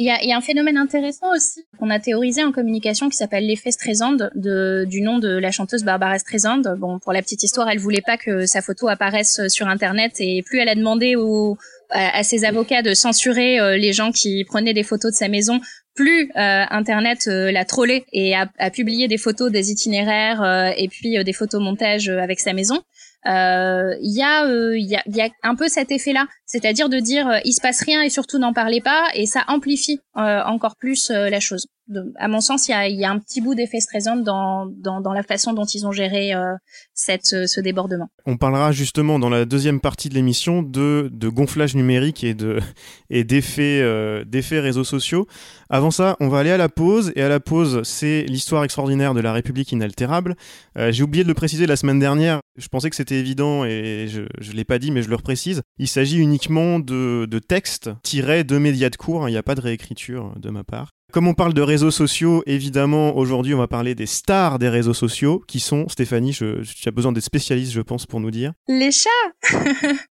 [0.00, 3.16] Il y, a, y a, un phénomène intéressant aussi qu'on a théorisé en communication qui
[3.16, 6.62] s'appelle l'effet Streisand, de, du nom de la chanteuse Barbara Streisand.
[6.78, 10.44] Bon, pour la petite histoire, elle voulait pas que sa photo apparaisse sur Internet et
[10.44, 11.58] plus elle a demandé aux,
[11.90, 15.60] à, ses avocats de censurer euh, les gens qui prenaient des photos de sa maison,
[15.96, 21.24] plus euh, Internet l'a trollé et a, a, publié des photos des itinéraires et puis
[21.24, 22.82] des photos montages avec sa maison.
[23.26, 26.88] Euh, il y a il y, a, y a un peu cet effet là c'est-à-dire
[26.88, 30.76] de dire il se passe rien et surtout n'en parlez pas et ça amplifie encore
[30.76, 31.66] plus la chose
[32.16, 35.00] à mon sens, il y a, y a, un petit bout d'effet stressant dans, dans,
[35.00, 36.54] dans, la façon dont ils ont géré euh,
[36.92, 38.08] cette, euh, ce débordement.
[38.26, 42.60] On parlera justement dans la deuxième partie de l'émission de, de gonflage numérique et de
[43.10, 45.26] et d'effets euh, réseaux sociaux.
[45.70, 49.14] Avant ça, on va aller à la pause et à la pause, c'est l'histoire extraordinaire
[49.14, 50.36] de la République inaltérable.
[50.76, 52.40] Euh, J'ai oublié de le préciser la semaine dernière.
[52.56, 55.62] Je pensais que c'était évident et je je l'ai pas dit, mais je le reprécise.
[55.78, 59.28] Il s'agit uniquement de, de textes tirés de médias de cours.
[59.28, 60.97] Il n'y a pas de réécriture de ma part.
[61.10, 64.92] Comme on parle de réseaux sociaux, évidemment, aujourd'hui, on va parler des stars des réseaux
[64.92, 68.52] sociaux, qui sont, Stéphanie, tu as besoin des spécialistes, je pense, pour nous dire.
[68.68, 69.08] Les chats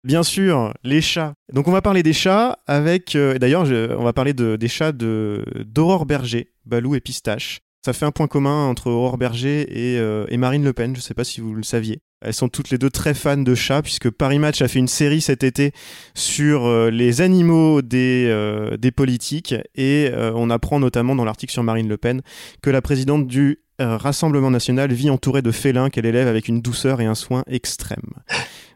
[0.04, 1.34] Bien sûr, les chats.
[1.52, 3.64] Donc on va parler des chats avec, euh, d'ailleurs,
[3.98, 7.60] on va parler de, des chats de d'Aurore Berger, Balou et Pistache.
[7.86, 11.02] Ça fait un point commun entre Aurore Berger et, euh, Marine Le Pen, je ne
[11.02, 12.00] sais pas si vous le saviez.
[12.20, 14.88] Elles sont toutes les deux très fans de chats, puisque Paris Match a fait une
[14.88, 15.70] série cet été
[16.12, 19.54] sur euh, les animaux des, euh, des politiques.
[19.76, 22.22] Et on apprend notamment dans l'article sur Marine Le Pen
[22.60, 27.00] que la présidente du Rassemblement national vit entourée de félins qu'elle élève avec une douceur
[27.00, 28.14] et un soin extrême.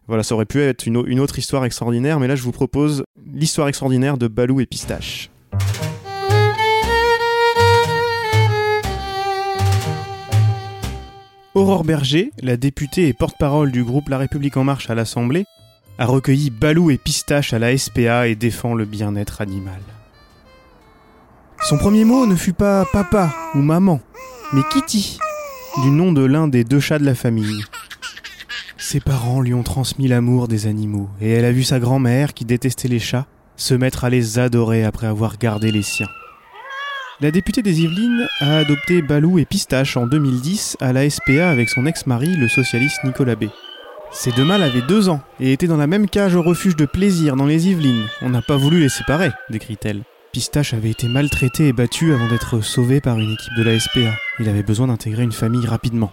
[0.06, 3.02] Voilà, ça aurait pu être une, une autre histoire extraordinaire, mais là je vous propose
[3.26, 5.30] l'histoire extraordinaire de Balou et Pistache.
[11.56, 15.46] Aurore Berger, la députée et porte-parole du groupe La République En Marche à l'Assemblée,
[15.98, 19.80] a recueilli Balou et Pistache à la SPA et défend le bien-être animal.
[21.68, 24.00] Son premier mot ne fut pas papa ou maman,
[24.52, 25.18] mais Kitty,
[25.82, 27.64] du nom de l'un des deux chats de la famille.
[28.78, 32.44] Ses parents lui ont transmis l'amour des animaux, et elle a vu sa grand-mère, qui
[32.44, 36.08] détestait les chats, se mettre à les adorer après avoir gardé les siens.
[37.22, 41.68] La députée des Yvelines a adopté Balou et Pistache en 2010 à la SPA avec
[41.68, 43.44] son ex-mari, le socialiste Nicolas B.
[44.10, 46.86] Ces deux mâles avaient deux ans et étaient dans la même cage au refuge de
[46.86, 48.06] plaisir dans les Yvelines.
[48.22, 50.04] On n'a pas voulu les séparer, décrit-elle.
[50.32, 54.16] Pistache avait été maltraité et battu avant d'être sauvé par une équipe de la SPA.
[54.38, 56.12] Il avait besoin d'intégrer une famille rapidement.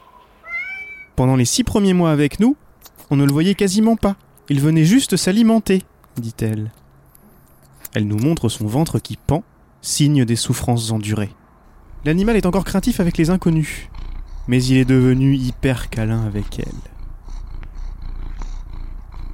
[1.16, 2.58] Pendant les six premiers mois avec nous,
[3.12, 4.18] on ne le voyait quasiment pas.
[4.50, 5.84] Il venait juste s'alimenter,
[6.18, 6.70] dit-elle.
[7.94, 9.46] Elle nous montre son ventre qui pend
[9.82, 11.34] signe des souffrances endurées.
[12.06, 13.90] L'animal est encore craintif avec les inconnus,
[14.48, 16.92] mais il est devenu hyper câlin avec elle.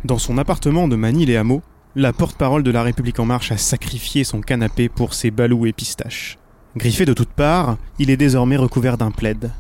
[0.04, 1.62] Dans son appartement de Manille et Hameau,
[1.96, 5.74] la porte-parole de la République en marche a sacrifié son canapé pour ses balous et
[5.74, 6.38] pistaches.
[6.76, 9.52] Griffé de toutes parts, il est désormais recouvert d'un plaid.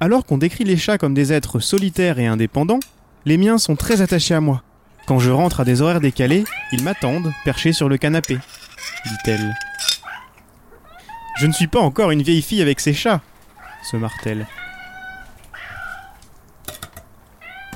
[0.00, 2.80] Alors qu'on décrit les chats comme des êtres solitaires et indépendants,
[3.24, 4.62] les miens sont très attachés à moi.
[5.06, 8.38] Quand je rentre à des horaires décalés, ils m'attendent, perchés sur le canapé,
[9.06, 9.54] dit-elle.
[11.38, 13.20] Je ne suis pas encore une vieille fille avec ses chats,
[13.82, 14.46] se martèle.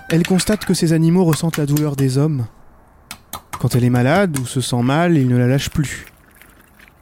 [0.09, 2.47] Elle constate que ces animaux ressentent la douleur des hommes.
[3.59, 6.07] Quand elle est malade ou se sent mal, ils ne la lâchent plus.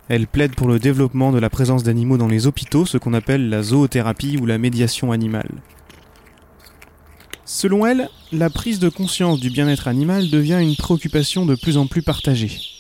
[0.08, 3.48] Elle plaide pour le développement de la présence d'animaux dans les hôpitaux, ce qu'on appelle
[3.48, 5.50] la zoothérapie ou la médiation animale.
[7.44, 11.86] Selon elle, la prise de conscience du bien-être animal devient une préoccupation de plus en
[11.86, 12.73] plus partagée.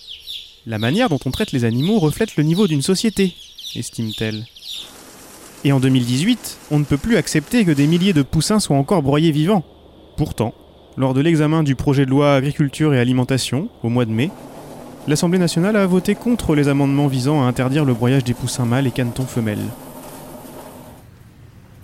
[0.66, 3.34] La manière dont on traite les animaux reflète le niveau d'une société,
[3.76, 4.46] estime-t-elle.
[5.62, 9.02] Et en 2018, on ne peut plus accepter que des milliers de poussins soient encore
[9.02, 9.62] broyés vivants.
[10.16, 10.54] Pourtant,
[10.96, 14.30] lors de l'examen du projet de loi Agriculture et Alimentation, au mois de mai,
[15.06, 18.86] l'Assemblée nationale a voté contre les amendements visant à interdire le broyage des poussins mâles
[18.86, 19.58] et canetons femelles.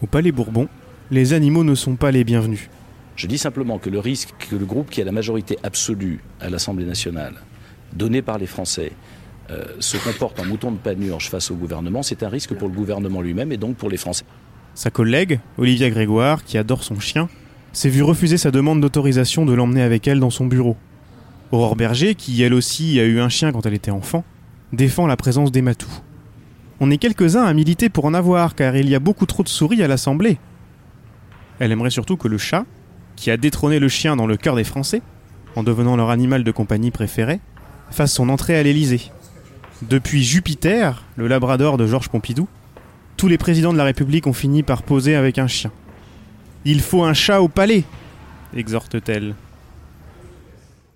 [0.03, 0.69] Au Palais Bourbon,
[1.11, 2.71] les animaux ne sont pas les bienvenus.
[3.14, 6.49] Je dis simplement que le risque que le groupe qui a la majorité absolue à
[6.49, 7.35] l'Assemblée nationale,
[7.92, 8.92] donné par les Français,
[9.50, 12.74] euh, se comporte en mouton de panurge face au gouvernement, c'est un risque pour le
[12.74, 14.24] gouvernement lui-même et donc pour les Français.
[14.74, 17.29] Sa collègue, Olivia Grégoire, qui adore son chien,
[17.72, 20.76] s'est vue refuser sa demande d'autorisation de l'emmener avec elle dans son bureau.
[21.53, 24.24] Aurore Berger, qui elle aussi a eu un chien quand elle était enfant,
[24.72, 26.03] défend la présence des matous.
[26.79, 29.48] On est quelques-uns à militer pour en avoir, car il y a beaucoup trop de
[29.48, 30.38] souris à l'Assemblée.
[31.59, 32.64] Elle aimerait surtout que le chat,
[33.16, 35.03] qui a détrôné le chien dans le cœur des Français,
[35.57, 37.40] en devenant leur animal de compagnie préféré,
[37.90, 39.11] fasse son entrée à l'Élysée.
[39.83, 42.48] Depuis Jupiter, le labrador de Georges Pompidou,
[43.16, 45.72] tous les présidents de la République ont fini par poser avec un chien.
[46.64, 47.85] Il faut un chat au palais,
[48.55, 49.35] exhorte-t-elle.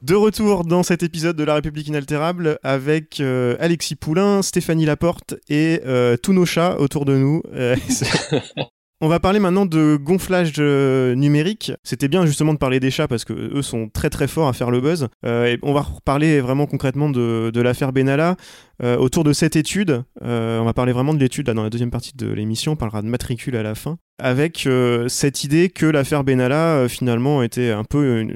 [0.04, 5.34] De retour dans cet épisode de La République inaltérable avec euh, Alexis Poulain, Stéphanie Laporte
[5.48, 7.42] et euh, tous nos chats autour de nous.
[7.54, 7.74] Euh,
[9.04, 11.72] On va parler maintenant de gonflage euh, numérique.
[11.82, 14.54] C'était bien justement de parler des chats parce que eux sont très très forts à
[14.54, 15.08] faire le buzz.
[15.26, 18.36] Euh, on va parler vraiment concrètement de, l'affaire Benalla.
[18.82, 22.16] Euh, autour de cette étude, on va parler vraiment de l'étude dans la deuxième partie
[22.16, 22.72] de l'émission.
[22.72, 23.98] On parlera de matricule à la fin.
[24.18, 24.66] Avec
[25.08, 28.26] cette idée que l'affaire Benalla finalement était un peu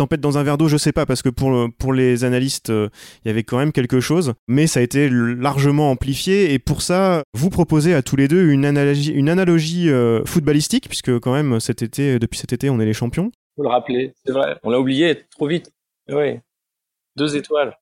[0.00, 2.88] tempête dans un verre d'eau, je sais pas, parce que pour, pour les analystes, euh,
[3.24, 6.54] il y avait quand même quelque chose, mais ça a été largement amplifié.
[6.54, 10.88] Et pour ça, vous proposez à tous les deux une analogie, une analogie euh, footballistique,
[10.88, 13.30] puisque quand même, cet été, depuis cet été, on est les champions.
[13.56, 14.56] Faut le rappeler, c'est vrai.
[14.62, 15.70] On l'a oublié trop vite.
[16.08, 16.38] Oui.
[17.16, 17.76] Deux étoiles.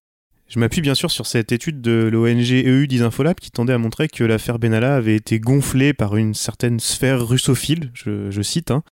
[0.48, 4.08] Je m'appuie bien sûr sur cette étude de l'ONG EU d'Isinfolab qui tendait à montrer
[4.08, 8.70] que l'affaire Benalla avait été gonflée par une certaine sphère russophile, je, cite.
[8.70, 8.82] Hein.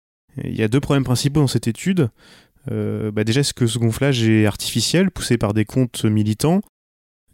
[0.44, 2.10] Il y a deux problèmes principaux dans cette étude.
[2.70, 6.60] Euh, bah déjà, est-ce que ce gonflage est artificiel, poussé par des comptes militants?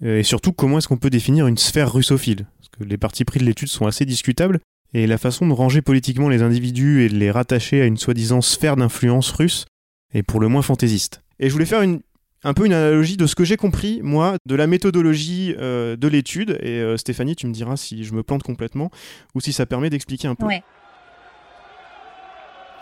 [0.02, 2.46] Euh, Et surtout, comment est-ce qu'on peut définir une sphère russophile?
[2.58, 4.58] Parce que les partis pris de l'étude sont assez discutables,
[4.94, 8.42] et la façon de ranger politiquement les individus et de les rattacher à une soi-disant
[8.42, 9.64] sphère d'influence russe
[10.12, 11.22] est pour le moins fantaisiste.
[11.40, 12.00] Et je voulais faire une,
[12.44, 16.08] un peu une analogie de ce que j'ai compris, moi, de la méthodologie euh, de
[16.08, 18.90] l'étude, et Stéphanie, tu me diras si je me plante complètement,
[19.34, 20.46] ou si ça permet d'expliquer un peu.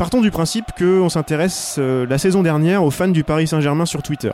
[0.01, 4.03] Partons du principe qu'on s'intéresse euh, la saison dernière aux fans du Paris Saint-Germain sur
[4.03, 4.31] Twitter.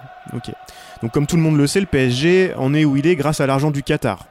[1.03, 3.41] Donc comme tout le monde le sait, le PSG en est où il est grâce
[3.41, 4.29] à l'argent du Qatar.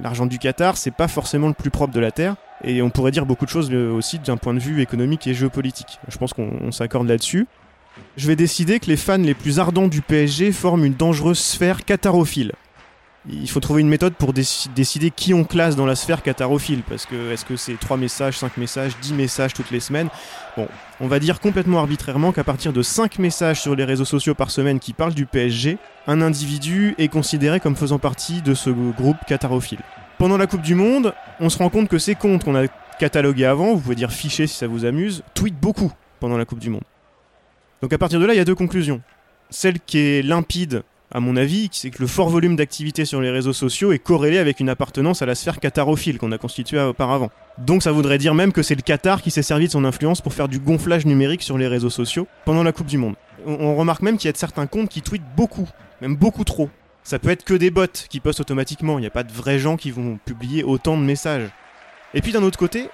[0.00, 3.12] l'argent du Qatar, c'est pas forcément le plus propre de la terre, et on pourrait
[3.12, 6.00] dire beaucoup de choses euh, aussi d'un point de vue économique et géopolitique.
[6.08, 7.46] Je pense qu'on s'accorde là-dessus.
[8.16, 11.84] Je vais décider que les fans les plus ardents du PSG forment une dangereuse sphère
[11.84, 12.54] qatarophile
[13.30, 16.82] il faut trouver une méthode pour décider qui on classe dans la sphère catarophile.
[16.82, 20.08] Parce que est-ce que c'est 3 messages, 5 messages, 10 messages toutes les semaines?
[20.56, 20.66] Bon,
[21.00, 24.50] on va dire complètement arbitrairement qu'à partir de 5 messages sur les réseaux sociaux par
[24.50, 29.18] semaine qui parlent du PSG, un individu est considéré comme faisant partie de ce groupe
[29.26, 29.80] catarophile.
[30.18, 32.66] Pendant la Coupe du Monde, on se rend compte que ces comptes qu'on a
[32.98, 36.60] catalogués avant, vous pouvez dire fichés si ça vous amuse, tweetent beaucoup pendant la Coupe
[36.60, 36.84] du Monde.
[37.80, 39.00] Donc à partir de là, il y a deux conclusions.
[39.50, 40.82] Celle qui est limpide
[41.14, 44.38] à mon avis, c'est que le fort volume d'activité sur les réseaux sociaux est corrélé
[44.38, 47.30] avec une appartenance à la sphère qatarophile qu'on a constituée auparavant.
[47.58, 50.22] Donc ça voudrait dire même que c'est le Qatar qui s'est servi de son influence
[50.22, 53.16] pour faire du gonflage numérique sur les réseaux sociaux pendant la Coupe du Monde.
[53.44, 55.68] On, remarque même qu'il y a certains comptes qui tweetent beaucoup,
[56.00, 56.70] même beaucoup trop.
[57.02, 59.58] Ça peut être que des bots qui postent automatiquement, il n'y a pas de vrais
[59.58, 61.50] gens qui vont publier autant de messages.
[62.14, 62.88] Et puis d'un autre côté,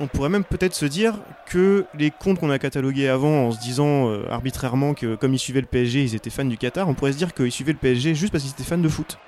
[0.00, 1.14] on pourrait même peut-être se dire
[1.46, 5.38] que les comptes qu'on a catalogués avant en se disant euh, arbitrairement que comme ils
[5.38, 7.78] suivaient le PSG, ils étaient fans du Qatar, on pourrait se dire qu'ils suivaient le
[7.78, 9.18] PSG juste parce qu'ils étaient fans de foot.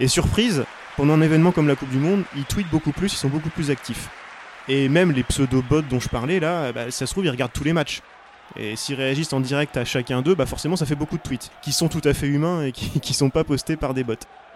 [0.00, 0.64] Et surprise,
[0.96, 3.48] pendant un événement comme la Coupe du Monde, ils tweetent beaucoup plus, ils sont beaucoup
[3.48, 4.08] plus actifs.
[4.68, 7.64] Et même les pseudo-bots dont je parlais là, bah, ça se trouve, ils regardent tous
[7.64, 8.00] les matchs.
[8.56, 11.50] Et s'ils réagissent en direct à chacun d'eux, bah forcément ça fait beaucoup de tweets,
[11.62, 14.14] qui sont tout à fait humains et qui, qui sont pas postés par des bots.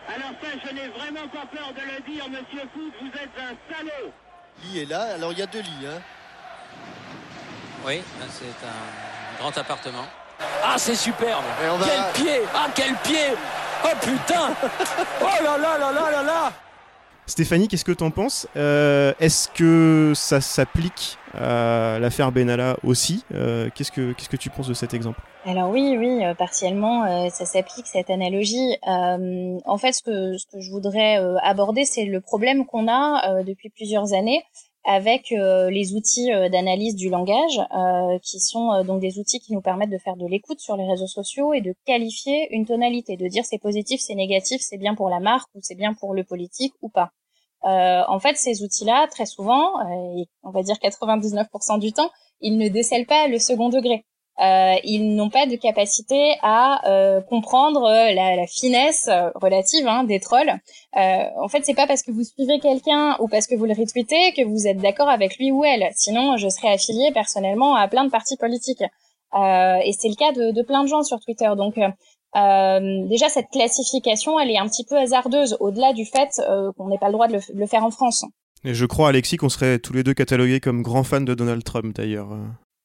[0.08, 3.74] Alors ça, je n'ai vraiment pas peur de le dire, monsieur Foot, vous êtes un
[3.74, 4.12] salaud
[4.64, 5.86] Lit est là, alors il y a deux lits.
[5.86, 6.00] Hein.
[7.84, 10.06] Oui, c'est un grand appartement.
[10.62, 11.44] Ah, c'est superbe
[11.84, 13.34] Quel pied Ah, quel pied
[13.84, 14.50] Oh putain
[15.20, 16.52] Oh là là là là là là
[17.28, 18.48] Stéphanie, qu'est-ce que t'en penses?
[18.56, 23.22] Euh, Est-ce que ça s'applique à l'affaire Benalla aussi?
[23.34, 25.20] Euh, qu'est-ce, que, qu'est-ce que tu penses de cet exemple?
[25.44, 28.78] Alors oui, oui, euh, partiellement, ça s'applique cette analogie.
[28.82, 33.68] en fait, ce que, ce que je voudrais aborder, c'est le problème qu'on a depuis
[33.68, 34.42] plusieurs années
[34.84, 37.60] avec les outils d'analyse du langage,
[38.22, 41.06] qui sont donc des outils qui nous permettent de faire de l'écoute sur les réseaux
[41.06, 45.10] sociaux et de qualifier une tonalité, de dire c'est positif, c'est négatif, c'est bien pour
[45.10, 47.10] la marque ou c'est bien pour le politique ou pas.
[47.64, 52.56] Euh, en fait, ces outils-là, très souvent, euh, on va dire 99% du temps, ils
[52.56, 54.04] ne décèlent pas le second degré.
[54.40, 60.20] euh, ils n'ont pas de capacité à euh, comprendre la, la, finesse relative hein, des
[60.20, 60.52] trolls.
[60.96, 63.72] Euh, en fait, c'est pas parce que vous suivez quelqu'un ou parce que vous le
[63.74, 65.90] retweetez que vous êtes d'accord avec lui ou elle.
[65.96, 68.82] Sinon, je serais affiliée personnellement à plein de partis politiques.
[68.82, 71.50] et c'est le cas de, de, plein de gens sur Twitter.
[71.56, 71.74] Donc
[72.34, 76.28] déjà, cette classification, elle est un petit peu hasardeuse, au-delà du fait
[76.76, 78.24] qu'on n'ait pas le droit de le, le faire en France.
[78.64, 81.62] Et je crois, Alexis, qu'on serait tous les deux catalogués comme grands fans de Donald
[81.62, 82.30] Trump, d'ailleurs.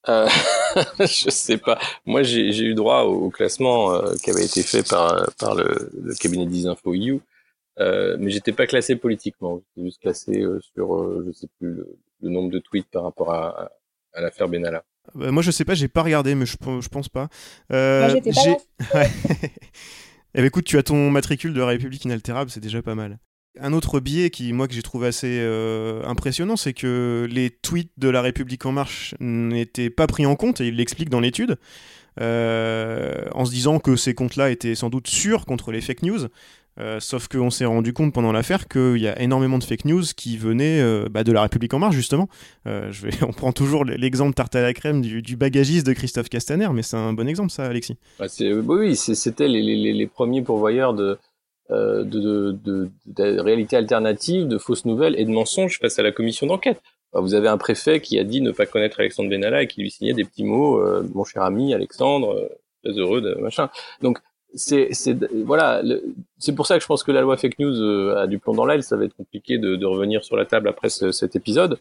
[0.10, 0.28] Euh,
[1.00, 1.80] je sais pas.
[2.06, 6.14] Moi, j'ai eu droit au, classement euh, qui avait été fait par, par le, le
[6.16, 7.20] cabinet d'Isinfo EU,
[7.80, 9.62] euh, mais j'étais pas classé politiquement.
[9.76, 13.04] J'étais juste classé euh, sur, euh, je sais plus, le, le, nombre de tweets par
[13.04, 13.72] rapport à,
[14.14, 14.84] à l'affaire Benalla.
[15.16, 17.28] Bah, moi, je sais pas, j'ai pas regardé, mais je, je pense pas.
[17.70, 18.42] moi, j'étais pas
[20.36, 23.20] eh ben, écoute, tu as ton matricule de République inaltérable, c'est déjà pas mal.
[23.60, 27.92] Un autre biais qui, moi, que j'ai trouvé assez euh, impressionnant, c'est que les tweets
[27.98, 31.58] de La République En Marche n'étaient pas pris en compte, et il l'explique dans l'étude,
[32.20, 36.28] euh, en se disant que ces comptes-là étaient sans doute sûrs contre les fake news.
[36.80, 40.04] Euh, sauf qu'on s'est rendu compte pendant l'affaire qu'il y a énormément de fake news
[40.16, 42.28] qui venaient euh, bah, de la République en marche justement.
[42.68, 46.70] Euh, je on prend toujours l'exemple tarte à la crème du, bagagiste de Christophe Castaner,
[46.74, 47.98] mais c'est un bon exemple ça, Alexis.
[48.20, 48.26] Bah,
[48.68, 51.18] oui, c'était les, premiers pourvoyeurs de,
[51.70, 56.48] de, de, de, réalité alternative, de fausses nouvelles et de mensonges face à la commission
[56.48, 56.82] d'enquête.
[57.14, 59.92] Vous avez un préfet qui a dit ne pas connaître Alexandre Benalla et qui lui
[59.92, 60.82] signait des petits mots,
[61.14, 62.50] mon cher ami Alexandre,
[62.84, 63.70] très heureux de machin.
[64.02, 64.20] Donc
[64.54, 64.90] c'est
[65.46, 65.82] voilà,
[66.38, 68.66] c'est pour ça que je pense que la loi fake news a du plomb dans
[68.66, 68.84] l'aile.
[68.84, 71.80] Ça va être compliqué de, de, revenir sur la table après ce, cet épisode.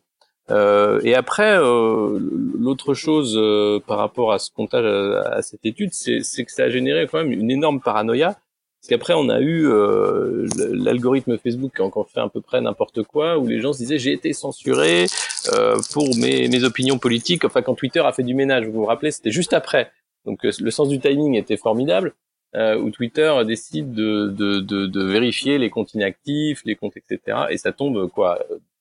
[0.50, 2.18] Euh, et après, euh,
[2.58, 6.64] l'autre chose euh, par rapport à ce comptage à, à cette étude, c'est que ça
[6.64, 8.36] a généré quand même une énorme paranoïa
[8.82, 12.60] parce qu'après, on a eu euh, l'algorithme Facebook qui a encore fait à peu près
[12.60, 15.06] n'importe quoi, où les gens se disaient j'ai été censuré
[15.54, 17.44] euh, pour mes, mes opinions politiques.
[17.44, 19.92] Enfin, quand Twitter a fait du ménage, vous vous rappelez, c'était juste après.
[20.24, 22.12] Donc euh, le sens du timing était formidable,
[22.54, 27.46] euh, où Twitter décide de, de, de, de, vérifier les comptes inactifs, les comptes, etc.
[27.50, 28.38] Et ça tombe quoi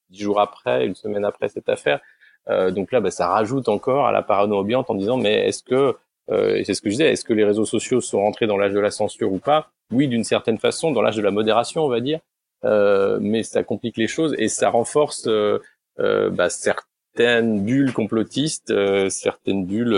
[0.09, 2.01] dix jours après, une semaine après cette affaire.
[2.49, 5.63] Euh, donc là, bah, ça rajoute encore à la parano ambiante en disant mais est-ce
[5.63, 5.95] que
[6.29, 8.73] euh, c'est ce que je disais, est-ce que les réseaux sociaux sont rentrés dans l'âge
[8.73, 9.71] de la censure ou pas?
[9.91, 12.19] Oui, d'une certaine façon, dans l'âge de la modération, on va dire,
[12.63, 15.59] euh, mais ça complique les choses et ça renforce euh,
[15.99, 18.73] euh bah, certaines bulles complotistes,
[19.09, 19.97] certaines bulles,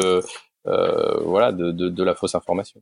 [0.66, 2.82] voilà, de, de, de la fausse information.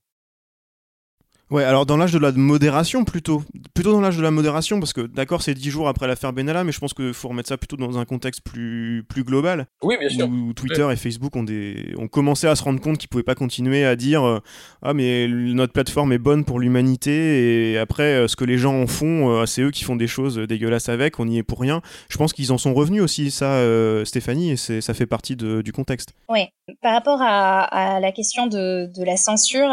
[1.51, 3.43] Ouais, alors dans l'âge de la modération plutôt.
[3.73, 6.63] Plutôt dans l'âge de la modération, parce que d'accord, c'est dix jours après l'affaire Benalla,
[6.63, 9.67] mais je pense qu'il faut remettre ça plutôt dans un contexte plus, plus global.
[9.83, 10.29] Oui, bien sûr.
[10.29, 13.35] Où Twitter et Facebook ont, des, ont commencé à se rendre compte qu'ils pouvaient pas
[13.35, 14.39] continuer à dire euh,
[14.81, 18.81] Ah, mais notre plateforme est bonne pour l'humanité, et après, euh, ce que les gens
[18.81, 21.59] en font, euh, c'est eux qui font des choses dégueulasses avec, on y est pour
[21.59, 21.81] rien.
[22.07, 23.61] Je pense qu'ils en sont revenus aussi, ça,
[24.05, 26.13] Stéphanie, et ça fait partie de, du contexte.
[26.29, 26.45] Oui,
[26.81, 29.69] par rapport à, à la question de, de la censure,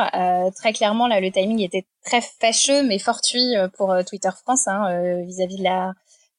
[0.57, 4.31] très clairement, là, le timing est était très fâcheux mais fortuit euh, pour euh, Twitter
[4.43, 5.93] France hein, euh, vis-à-vis de la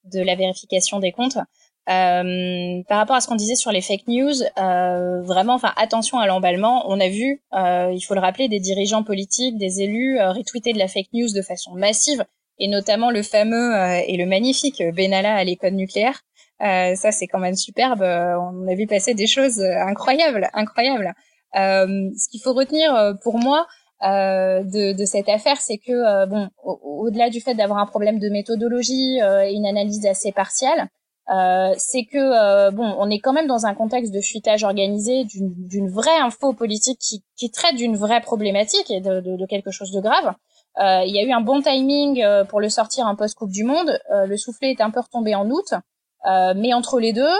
[0.06, 1.38] de la vérification des comptes.
[1.86, 6.84] Par rapport à ce qu'on disait sur les fake news, vraiment, enfin, attention à l'emballement.
[6.88, 10.88] On a vu, il faut le rappeler, des dirigeants politiques, des élus retweeter de la
[10.88, 12.24] fake news de façon massive,
[12.60, 13.76] et notamment le fameux
[14.08, 16.22] et le magnifique Benalla à l'école nucléaire.
[16.60, 18.02] ça, c'est quand même superbe.
[18.02, 21.13] On a vu passer des choses incroyables, incroyables.
[21.54, 23.68] ce qu'il faut retenir pour moi,
[24.03, 28.19] euh, de, de, cette affaire, c'est que euh, bon, au-delà du fait d'avoir un problème
[28.19, 30.88] de méthodologie euh, et une analyse assez partielle,
[31.29, 35.89] euh, c'est que bon, on est quand même dans un contexte de fuitage organisé d'une
[35.89, 39.91] vraie info politique qui, qui traite d'une vraie problématique et de, de, de, quelque chose
[39.91, 40.33] de grave.
[40.77, 43.99] il y a eu un bon timing pour le sortir en post Coupe du Monde.
[44.09, 45.73] le soufflet est un peu retombé en août,
[46.25, 47.35] mais entre les deux,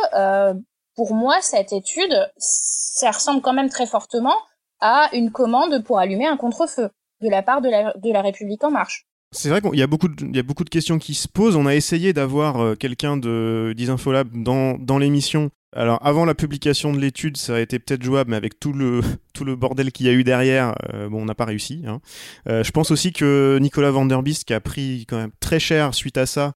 [0.96, 4.36] pour moi, cette étude, ça ressemble quand même très fortement
[4.82, 6.90] à une commande pour allumer un contre-feu
[7.22, 9.06] de la part de la, République en marche.
[9.32, 11.56] C'est vrai qu'il y a beaucoup de, questions qui se posent.
[11.56, 17.00] On a essayé d'avoir euh, quelqu'un de d'Isinfolab dans l'émission alors avant la publication de
[17.00, 19.02] l'étude, ça a été peut-être jouable, mais avec tout le
[19.34, 21.84] tout le bordel qu'il y a eu derrière, euh, bon, on n'a pas réussi.
[21.88, 22.02] Hein.
[22.50, 26.18] Euh, je pense aussi que Nicolas Vanderbist, qui a pris quand même très cher suite
[26.18, 26.54] à ça,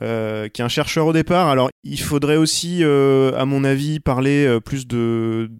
[0.00, 1.48] euh, qui est un chercheur au départ.
[1.48, 5.50] Alors il faudrait aussi, à mon avis, parler plus de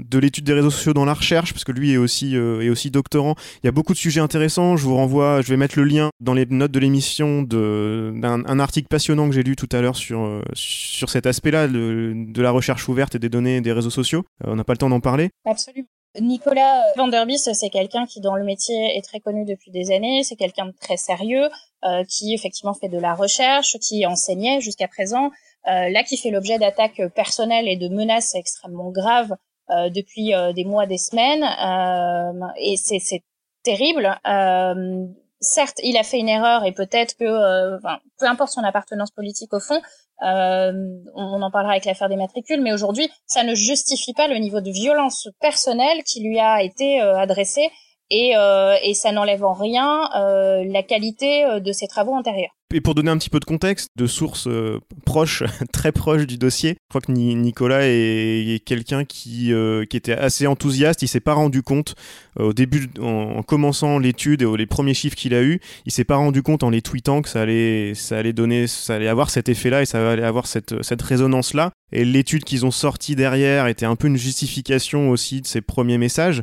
[0.00, 2.90] de l'étude des réseaux sociaux dans la recherche, parce que lui est aussi est aussi
[2.90, 3.34] doctorant.
[3.62, 4.76] Il y a beaucoup de sujets intéressants.
[4.76, 8.88] Je vous renvoie, je vais mettre le lien dans les notes de l'émission d'un article
[8.88, 11.66] passionnant que j'ai lu tout à l'heure sur sur cet aspect-là.
[11.66, 14.24] Le, de la recherche ouverte et des données des réseaux sociaux.
[14.44, 15.30] Euh, on n'a pas le temps d'en parler.
[15.44, 15.88] Absolument.
[16.20, 20.36] Nicolas Vanderbist, c'est quelqu'un qui dans le métier est très connu depuis des années, c'est
[20.36, 21.48] quelqu'un de très sérieux,
[21.84, 25.30] euh, qui effectivement fait de la recherche, qui enseignait jusqu'à présent,
[25.66, 29.34] euh, là qui fait l'objet d'attaques personnelles et de menaces extrêmement graves
[29.94, 31.42] depuis des mois, des semaines,
[32.58, 33.22] et c'est
[33.62, 34.20] terrible
[35.44, 37.78] certes, il a fait une erreur et peut-être que, euh,
[38.18, 39.80] peu importe son appartenance politique au fond,
[40.22, 40.72] euh,
[41.14, 44.60] on, en parlera avec l'affaire des matricules, mais aujourd'hui, ça ne justifie pas le niveau
[44.60, 47.68] de violence personnelle qui lui a été euh, adressé
[48.10, 48.32] et,
[48.82, 52.54] et ça n'enlève en rien la qualité de ses travaux antérieurs.
[52.74, 56.38] Et pour donner un petit peu de contexte, de sources euh, proches, très proches du
[56.38, 61.00] dossier, je crois que Nicolas est, quelqu'un qui, euh, qui était assez enthousiaste.
[61.00, 61.94] Il s'est pas rendu compte
[62.40, 66.02] euh, au début, en, commençant l'étude et les premiers chiffres qu'il a eu, il s'est
[66.02, 69.30] pas rendu compte en les tweetant que ça allait, ça allait donner, ça allait avoir
[69.30, 71.70] cet effet-là et ça allait avoir cette, cette résonance-là.
[71.92, 75.98] Et l'étude qu'ils ont sortie derrière était un peu une justification aussi de ces premiers
[75.98, 76.42] messages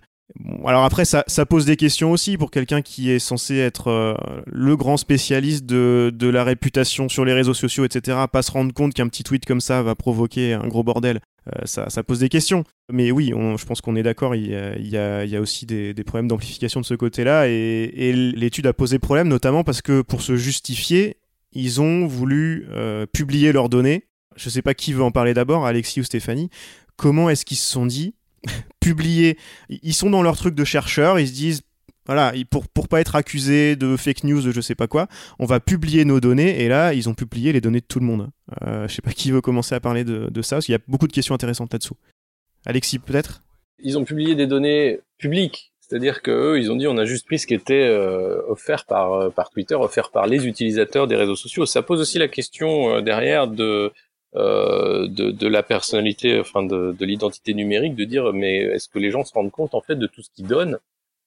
[0.66, 4.16] alors après, ça, pose des questions aussi pour quelqu'un qui est censé être euh,
[4.46, 8.18] le grand spécialiste de, la réputation sur les réseaux sociaux, etc.
[8.32, 11.20] Pas se rendre compte qu'un petit tweet comme ça va provoquer un gros bordel.
[11.48, 12.64] Euh, ça, pose des questions.
[12.92, 16.86] Mais oui, je pense qu'on est d'accord, il, y a, aussi des, problèmes d'amplification de
[16.86, 17.48] ce côté-là.
[17.48, 21.18] Et, l'étude a posé problème, notamment parce que pour se justifier,
[21.52, 24.08] ils ont voulu euh, publier leurs données.
[24.38, 26.50] Je ne sais pas qui veut en parler d'abord, Alexis ou Stéphanie.
[26.96, 28.14] Comment est-ce qu'ils se sont dit
[28.80, 29.38] publier.
[29.70, 31.62] Ils sont dans leur truc de chercheurs, ils se disent
[32.08, 35.08] voilà, pour, pour pas être accusés de fake news, de je sais pas quoi,
[35.40, 38.06] on va publier nos données, et là, ils ont publié les données de tout le
[38.06, 38.30] monde.
[38.64, 40.82] Euh, je sais pas qui veut commencer à parler de, ça, parce qu'il y a
[40.88, 41.96] beaucoup de questions intéressantes là-dessous.
[42.66, 43.44] Alexis, peut-être?
[43.80, 47.38] Ils ont publié des données publiques, c'est-à-dire qu'eux, ils ont dit on a juste pris
[47.38, 51.36] ce qui était euh, offert par, euh, par Twitter, offert par les utilisateurs des réseaux
[51.36, 51.66] sociaux.
[51.66, 53.92] Ça pose aussi la question euh, derrière de
[54.34, 59.12] de, de, la personnalité, enfin de, de l'identité numérique, de dire mais est-ce que les
[59.12, 60.80] gens se rendent compte en fait de tout ce qu'ils donnent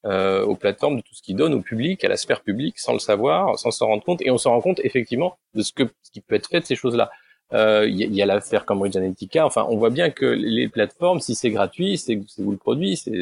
[0.07, 2.93] euh, aux plateformes, de tout ce qu'ils donnent au public, à la sphère publique, sans
[2.93, 5.85] le savoir, sans s'en rendre compte, et on s'en rend compte effectivement de ce que
[6.03, 7.11] ce qui peut être fait de ces choses-là.
[7.55, 9.47] Euh, il euh, y, y, a l'affaire Cambridge Analytica.
[9.47, 12.99] Enfin, on voit bien que les plateformes, si c'est gratuit, c'est vous le produit.
[12.99, 13.13] C'est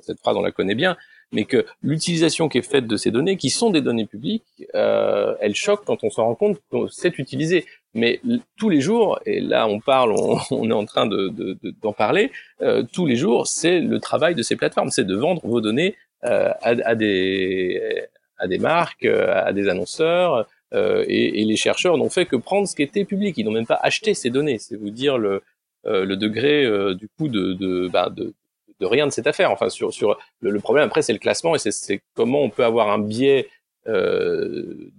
[0.00, 0.96] cette phrase on la connaît bien
[1.32, 5.34] mais que l'utilisation qui est faite de ces données, qui sont des données publiques, euh,
[5.40, 7.66] elle choque quand on se rend compte qu'on sait utiliser.
[7.94, 8.20] Mais
[8.56, 10.38] tous les jours, et là on parle, on,
[10.70, 12.30] est en train d'en de, de, parler,
[12.62, 15.96] euh, tous les jours, c'est le travail de ces plateformes, c'est de vendre vos données
[16.24, 18.06] euh, à, à, des,
[18.40, 22.36] à des marques, euh, à des annonceurs, euh, et, et, les chercheurs n'ont fait que
[22.36, 25.18] prendre ce qui était public, ils n'ont même pas acheté ces données, c'est vous dire
[25.18, 25.42] le,
[25.86, 26.64] euh, le degré
[26.94, 28.34] du coup de, de, bah, de,
[28.80, 29.50] de rien de cette affaire.
[29.50, 32.90] Enfin, sur, sur le, problème après, c'est le classement et c'est comment on peut avoir
[32.90, 33.48] un biais
[33.86, 34.90] euh,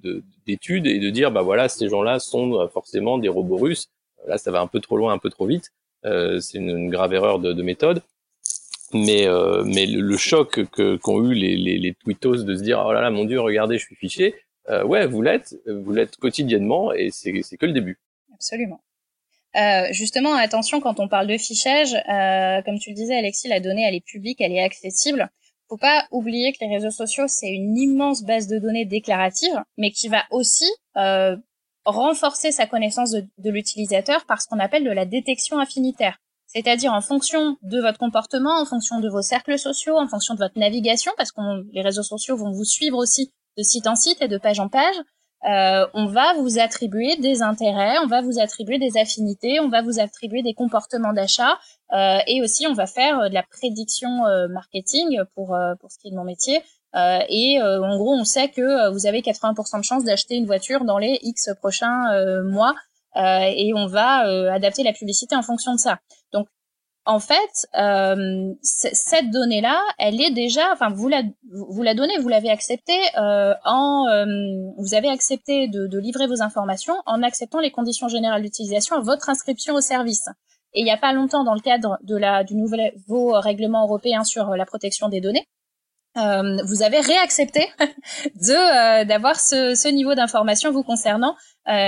[0.47, 3.87] d'études et de dire, bah voilà, ces gens-là sont forcément des robots russes.
[4.27, 5.71] Là, ça va un peu trop loin, un peu trop vite.
[6.05, 8.01] Euh, c'est une, grave erreur de, de méthode.
[8.93, 10.59] Mais, euh, mais le, choc
[11.01, 13.85] qu'ont eu les, les, tweetos de se dire, oh là là, mon Dieu, regardez, je
[13.85, 14.35] suis fiché.
[14.69, 17.99] Euh, ouais, vous l'êtes, vous l'êtes quotidiennement et c'est que le début.
[18.33, 18.81] Absolument.
[19.57, 23.59] Euh, justement, attention quand on parle de fichage, euh, comme tu le disais, Alexis, la
[23.59, 25.29] donnée elle est publique, elle est accessible.
[25.67, 29.91] Faut pas oublier que les réseaux sociaux c'est une immense base de données déclarative, mais
[29.91, 31.35] qui va aussi euh,
[31.85, 36.17] renforcer sa connaissance de, de l'utilisateur par ce qu'on appelle de la détection affinitaire.
[36.47, 40.39] C'est-à-dire en fonction de votre comportement, en fonction de vos cercles sociaux, en fonction de
[40.39, 41.41] votre navigation, parce que
[41.71, 44.67] les réseaux sociaux vont vous suivre aussi de site en site et de page en
[44.67, 44.95] page.
[45.49, 49.81] Euh, on va vous attribuer des intérêts, on va vous attribuer des affinités, on va
[49.81, 51.57] vous attribuer des comportements d'achat
[51.93, 56.09] euh, et aussi on va faire euh, de la prédiction marketing pour pour ce qui
[56.09, 56.61] est de mon métier.
[56.93, 60.97] et en gros, on sait que vous avez 80% de chances d'acheter une voiture dans
[60.97, 62.75] les X prochains mois
[63.15, 65.99] et on va adapter la publicité en fonction de ça.
[66.33, 66.47] Donc
[67.05, 72.27] en fait, euh, cette donnée-là, elle est déjà, enfin, vous la, vous la donnez, vous
[72.27, 74.25] l'avez acceptée euh, en, euh,
[74.77, 79.01] vous avez accepté de, de, livrer vos informations en acceptant les conditions générales d'utilisation à
[79.01, 80.27] votre inscription au service.
[80.73, 84.23] Et il n'y a pas longtemps, dans le cadre de la, du nouveau règlement européen
[84.23, 85.47] sur la protection des données,
[86.17, 87.67] euh, vous avez réaccepté
[88.35, 91.35] de d'avoir ce, ce, niveau d'information vous concernant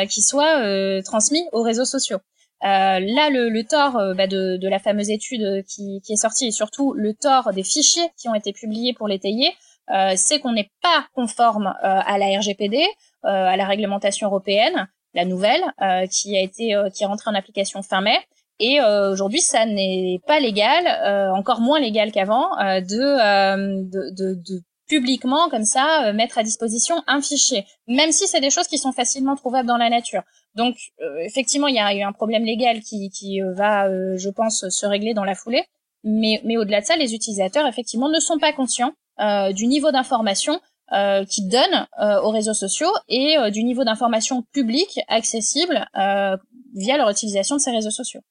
[0.10, 2.20] qui soit transmis aux réseaux sociaux.
[2.64, 6.18] Euh, là, le, le tort euh, bah, de, de, la fameuse étude qui, qui, est
[6.18, 9.50] sortie et surtout le tort des fichiers qui ont été publiés pour l'étayer,
[9.94, 12.86] euh, c'est qu'on n'est pas conforme euh, à la RGPD,
[13.24, 15.62] à la réglementation européenne, la nouvelle,
[16.12, 18.18] qui a été qui est rentrée en application fin mai.
[18.60, 25.50] Et aujourd'hui, ça n'est pas légal, encore moins légal qu'avant, de, de, de, de publiquement
[25.50, 29.36] comme ça mettre à disposition un fichier, même si c'est des choses qui sont facilement
[29.36, 30.24] trouvables dans la nature.
[30.56, 34.18] Donc euh, effectivement, il y a eu un problème légal qui, qui euh, va, euh,
[34.18, 35.64] je pense, se régler dans la foulée.
[36.04, 38.94] Mais, mais au-delà de ça, les utilisateurs effectivement ne sont pas conscients
[39.52, 40.60] du niveau d'information
[40.92, 41.88] euh, qu'ils donnent
[42.24, 45.88] aux réseaux sociaux et du niveau d'information publique accessible
[46.74, 48.22] via leur utilisation de ces réseaux sociaux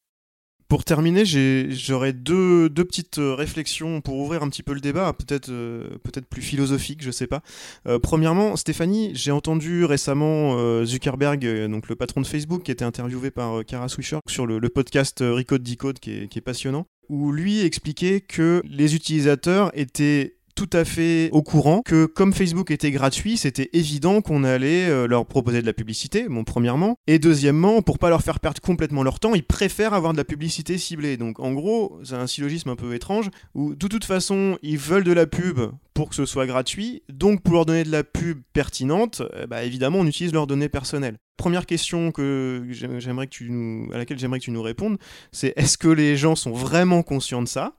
[0.73, 5.13] Pour terminer, j'aurais deux, deux, petites euh, réflexions pour ouvrir un petit peu le débat,
[5.13, 7.43] peut-être euh, peut-être plus philosophique, je sais pas.
[7.87, 10.57] Euh, premièrement, Stéphanie, j'ai entendu récemment
[10.87, 15.19] Zuckerberg, donc le patron de Facebook, qui était interviewé par Kara Swisher sur le, podcast
[15.21, 20.71] Recode Decode, qui est, qui est passionnant, où lui expliquait que les utilisateurs étaient tout
[20.73, 25.27] à fait au courant que comme Facebook était gratuit, c'était évident qu'on allait euh, leur
[25.27, 29.21] proposer de la publicité, bon premièrement, et deuxièmement, pour pas leur faire perdre complètement leur
[29.21, 31.17] temps, ils préfèrent avoir de la publicité ciblée.
[31.17, 35.05] Donc en gros, c'est un syllogisme un peu étrange où de toute façon, ils veulent
[35.05, 35.61] de la pub
[35.95, 39.99] pour que ce soit gratuit, donc pour leur donner de la pub pertinente, bah, évidemment,
[39.99, 41.19] on utilise leurs données personnelles.
[41.37, 44.99] Première question que j'aimerais que tu nous, à laquelle j'aimerais que tu nous répondes,
[45.33, 47.75] c'est est-ce que les gens sont vraiment conscients de ça?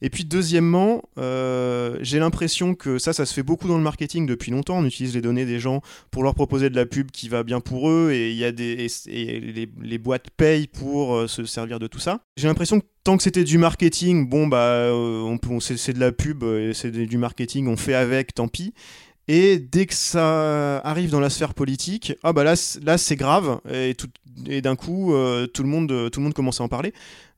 [0.00, 4.26] Et puis deuxièmement, euh, j'ai l'impression que ça, ça se fait beaucoup dans le marketing
[4.26, 4.78] depuis longtemps.
[4.78, 7.60] On utilise les données des gens pour leur proposer de la pub qui va bien
[7.60, 11.88] pour eux et y a des et, les, boîtes payent pour euh, se servir de
[11.88, 12.20] tout ça.
[12.36, 16.44] J'ai l'impression que tant que c'était du marketing, bon bah euh, c'est de la pub,
[16.72, 18.74] c'est du marketing, on fait avec, tant pis.
[19.26, 23.60] Et dès que ça arrive dans la sphère politique, ah bah là, là c'est grave
[23.70, 23.94] et,
[24.46, 25.12] et d'un coup
[25.52, 26.94] tout le monde tout le monde commence à en parler.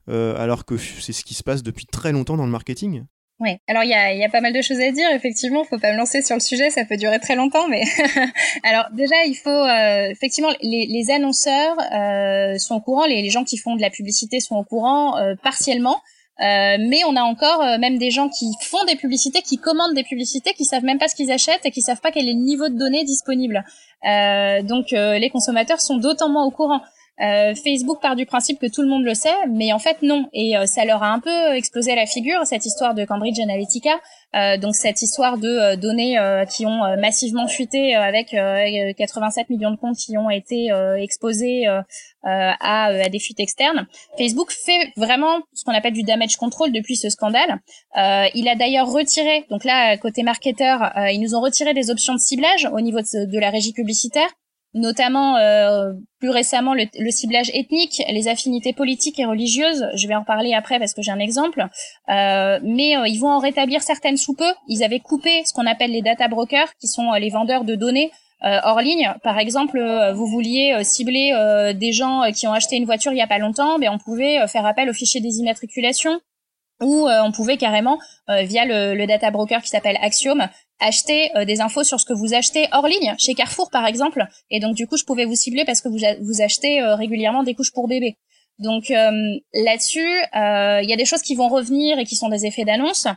[0.09, 3.03] Euh, alors que c'est ce qui se passe depuis très longtemps dans le marketing.
[3.39, 5.97] Oui, alors il y a, pas mal de choses à dire, effectivement, faut pas me
[5.97, 7.81] lancer sur le sujet, ça peut durer très longtemps, mais
[8.63, 13.57] alors déjà il faut euh, effectivement les, annonceurs euh, sont au courant, les, gens qui
[13.57, 16.01] font de la publicité sont au courant partiellement,
[16.39, 20.53] mais on a encore même des gens qui font des publicités, qui commandent des publicités,
[20.53, 22.69] qui savent même pas ce qu'ils achètent et qui savent pas quel est le niveau
[22.69, 23.63] de données disponible.
[24.03, 26.81] donc les consommateurs sont d'autant moins au courant.
[27.19, 30.25] Euh, Facebook part du principe que tout le monde le sait, mais en fait non.
[30.33, 33.99] Et euh, ça leur a un peu explosé la figure cette histoire de Cambridge Analytica,
[34.35, 36.17] euh, donc cette histoire de données
[36.49, 41.83] qui ont massivement fuité avec 87 millions de comptes qui ont été exposés à,
[42.23, 43.87] à, des fuites externes.
[44.17, 47.59] Facebook fait vraiment ce qu'on appelle du damage control depuis ce scandale.
[47.95, 52.19] il a d'ailleurs retiré, donc là côté marketeur, ils nous ont retiré des options de
[52.19, 54.29] ciblage au niveau de la régie publicitaire
[54.73, 59.87] notamment euh, plus récemment le, ciblage ethnique, les affinités politiques et religieuses.
[59.95, 61.65] Je vais en parler après parce que j'ai un exemple.
[62.09, 64.51] Euh, mais euh, ils vont en rétablir certaines sous peu.
[64.67, 68.11] Ils avaient coupé ce qu'on appelle les data brokers, qui sont les vendeurs de données
[68.43, 69.13] hors ligne.
[69.21, 69.79] Par exemple,
[70.15, 71.31] vous vouliez cibler
[71.75, 74.47] des gens qui ont acheté une voiture il y a pas longtemps, mais on pouvait
[74.47, 76.19] faire appel au fichier des immatriculations
[76.81, 80.47] ou on pouvait carrément, via le, le, data broker qui s'appelle Axiom,
[80.81, 84.25] acheter euh, des infos sur ce que vous achetez hors ligne, chez Carrefour par exemple.
[84.49, 87.43] Et donc du coup, je pouvais vous cibler parce que vous, vous achetez euh, régulièrement
[87.43, 88.17] des couches pour bébé.
[88.59, 89.11] Donc euh,
[89.53, 93.07] là-dessus, il y a des choses qui vont revenir et qui sont des effets d'annonce.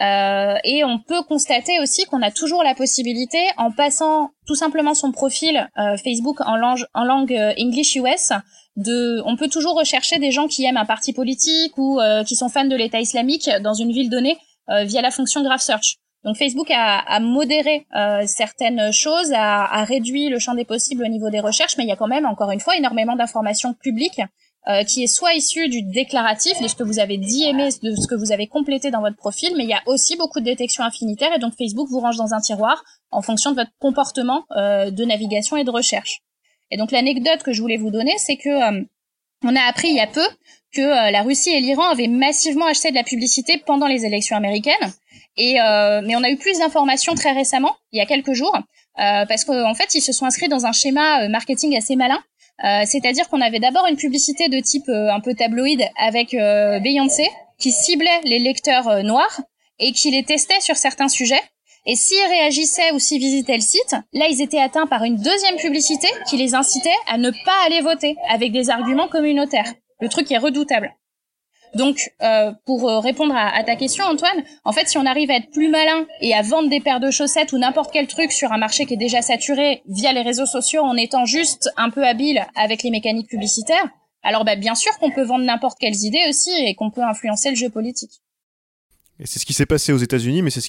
[0.00, 5.12] et on peut constater aussi qu'on a toujours la possibilité, en passant tout simplement son
[5.12, 5.68] profil
[6.02, 8.32] Facebook en langue, en langue English US,
[8.76, 12.48] de, on peut toujours rechercher des gens qui aiment un parti politique ou qui sont
[12.48, 15.98] fans de l'État islamique dans une ville donnée via la fonction Graph Search.
[16.24, 21.04] Donc Facebook a, a modéré euh, certaines choses, a, a, réduit le champ des possibles
[21.04, 23.74] au niveau des recherches, mais il y a quand même, encore une fois, énormément d'informations
[23.74, 24.22] publiques
[24.66, 27.94] euh, qui est soit issues du déclaratif, de ce que vous avez dit aimer, de
[27.94, 30.46] ce que vous avez complété dans votre profil, mais il y a aussi beaucoup de
[30.46, 34.44] détection infinitaire et donc Facebook vous range dans un tiroir en fonction de votre comportement
[34.56, 36.22] euh, de navigation et de recherche.
[36.70, 38.82] Et donc l'anecdote que je voulais vous donner, c'est que euh,
[39.44, 40.26] on a appris il y a peu
[40.72, 44.36] que euh, la Russie et l'Iran avaient massivement acheté de la publicité pendant les élections
[44.36, 44.92] américaines
[45.36, 48.56] et euh, mais on a eu plus d'informations très récemment, il y a quelques jours,
[48.56, 52.22] euh, parce qu'en fait ils se sont inscrits dans un schéma euh, marketing assez malin.
[52.84, 57.28] C'est-à-dire qu'on avait d'abord une publicité de type un peu tabloïd avec Beyoncé
[57.58, 59.40] qui ciblait les lecteurs noirs
[59.80, 61.42] et qui les testait sur certains sujets.
[61.84, 65.56] Et s'ils réagissaient ou s'ils visitaient le site, là ils étaient atteints par une deuxième
[65.56, 69.74] publicité qui les incitait à ne pas aller voter avec des arguments communautaires.
[70.00, 70.94] Le truc est redoutable.
[71.74, 75.36] Donc, euh, pour euh, répondre à, ta question, Antoine, en fait, si on arrive à
[75.36, 78.52] être plus malin et à vendre des paires de chaussettes ou n'importe quel truc sur
[78.52, 82.04] un marché qui est déjà saturé via les réseaux sociaux en étant juste un peu
[82.04, 83.88] habile avec les mécaniques publicitaires,
[84.22, 87.50] alors bah, bien sûr qu'on peut vendre n'importe quelles idées aussi et qu'on peut influencer
[87.50, 88.23] le jeu politique.
[89.20, 90.68] Et c'est ce qui s'est passé aux États-Unis, mais c'est ce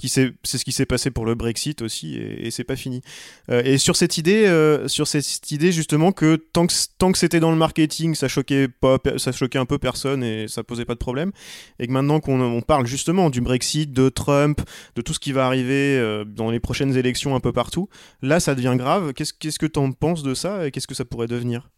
[0.64, 3.02] qui s'est passé pour le Brexit aussi, et, c'est pas fini.
[3.50, 7.18] Euh, et sur cette idée, euh, sur cette idée justement que tant que tant que
[7.18, 10.86] c'était dans le marketing, ça choquait pas, ça choquait un peu personne et ça posait
[10.86, 11.32] pas de problème.
[11.80, 14.62] Et que maintenant qu'on on parle justement du Brexit, de Trump,
[14.96, 17.89] de tout ce qui va arriver euh, dans les prochaines élections un peu partout,
[18.22, 19.14] là ça devient grave.
[19.14, 21.70] Qu'est-ce qu'est-ce que t'en penses de ça et qu'est-ce que ça pourrait devenir?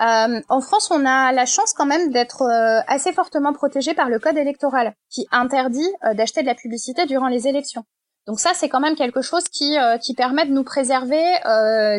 [0.00, 4.08] Euh, en France, on a la chance quand même d'être euh, assez fortement protégé par
[4.08, 7.84] le code électoral, qui interdit euh, d'acheter de la publicité durant les élections.
[8.26, 11.24] Donc ça, c'est quand même quelque chose qui, qui permet de nous préserver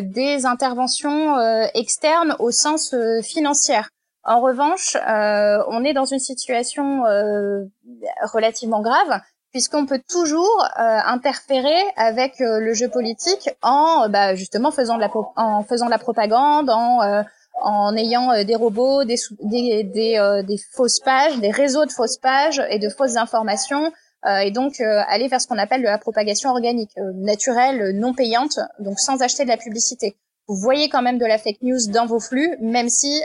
[0.04, 1.36] des interventions
[1.74, 3.80] externes au sens financier.
[4.22, 7.02] En revanche, on est dans une situation
[8.32, 15.00] relativement grave puisqu'on peut toujours interférer avec le jeu politique en bah, justement faisant de
[15.00, 17.24] la en faisant de la propagande, en
[17.60, 22.78] en ayant des robots, des, des, des, fausses pages, des réseaux de fausses pages et
[22.78, 23.92] de fausses informations
[24.26, 28.14] euh, et donc euh, aller vers ce qu'on appelle la propagation organique, euh, naturelle, non
[28.14, 30.16] payante, donc sans acheter de la publicité.
[30.46, 33.22] Vous voyez quand même de la fake news dans vos flux, même si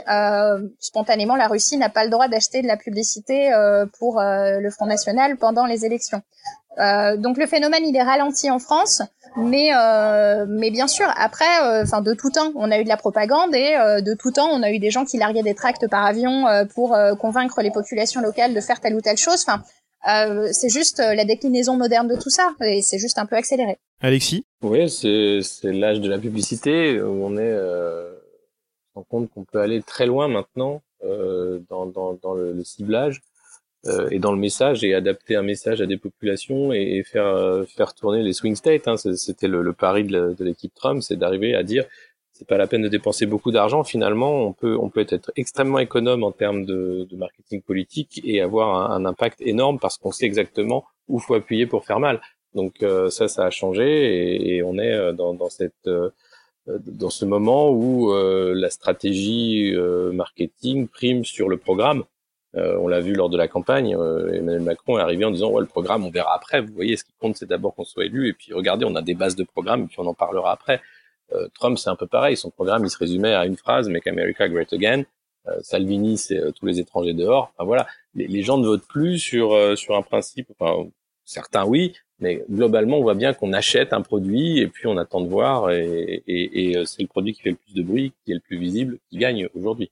[0.78, 3.50] spontanément la Russie n'a pas le droit d'acheter de la publicité
[3.98, 6.22] pour le Front National pendant les élections.
[6.78, 9.02] Donc le phénomène il est ralenti en France,
[9.36, 9.70] mais
[10.46, 13.74] mais bien sûr après, enfin de tout temps on a eu de la propagande et
[14.02, 16.96] de tout temps on a eu des gens qui larguaient des tracts par avion pour
[17.20, 19.44] convaincre les populations locales de faire telle ou telle chose.
[19.46, 19.62] Enfin
[20.06, 23.36] euh, c'est juste euh, la déclinaison moderne de tout ça, et c'est juste un peu
[23.36, 23.78] accéléré.
[24.00, 24.44] Alexis?
[24.62, 28.12] Oui, c'est l'âge de la publicité, où on est euh,
[28.94, 33.16] on rend compte qu'on peut aller très loin maintenant euh, dans, dans, dans le, ciblage
[33.16, 33.20] euh,
[34.10, 38.22] et dans le message, et adapter un message à des populations et, faire, faire tourner
[38.22, 38.88] les swing states.
[38.88, 38.96] Hein.
[38.96, 41.84] C'était le, le, pari de l'équipe Trump, c'est d'arriver à dire
[42.38, 43.82] c'est pas la peine de dépenser beaucoup d'argent.
[43.82, 48.40] Finalement, on peut on peut être extrêmement économe en termes de, de marketing politique et
[48.40, 52.20] avoir un, impact énorme parce qu'on sait exactement où faut appuyer pour faire mal.
[52.54, 56.10] Donc euh, ça, ça a changé et, et on est euh, dans, dans cette euh,
[56.68, 59.72] dans ce moment où la stratégie
[60.12, 62.04] marketing prime sur le programme.
[62.54, 63.90] On l'a vu lors de la campagne.
[63.90, 66.60] Emmanuel Macron est arrivé en disant ouais le programme on verra après.
[66.60, 69.02] Vous voyez, ce qui compte c'est d'abord qu'on soit élu et puis regardez on a
[69.02, 70.80] des bases de programme et puis on en parlera après.
[71.32, 72.36] Euh, Trump, c'est un peu pareil.
[72.36, 75.04] Son programme, il se résumait à une phrase Make America Great Again.
[75.46, 77.52] Euh, Salvini, c'est euh, tous les étrangers dehors.
[77.58, 80.48] Voilà, les, gens ne votent plus sur sur un principe.
[80.58, 80.88] Enfin,
[81.24, 85.20] certains oui, mais globalement, on voit bien qu'on achète un produit et puis on attend
[85.20, 85.70] de voir.
[85.70, 88.98] Et c'est le produit qui fait le plus de bruit, qui est le plus visible,
[89.10, 89.90] qui gagne aujourd'hui.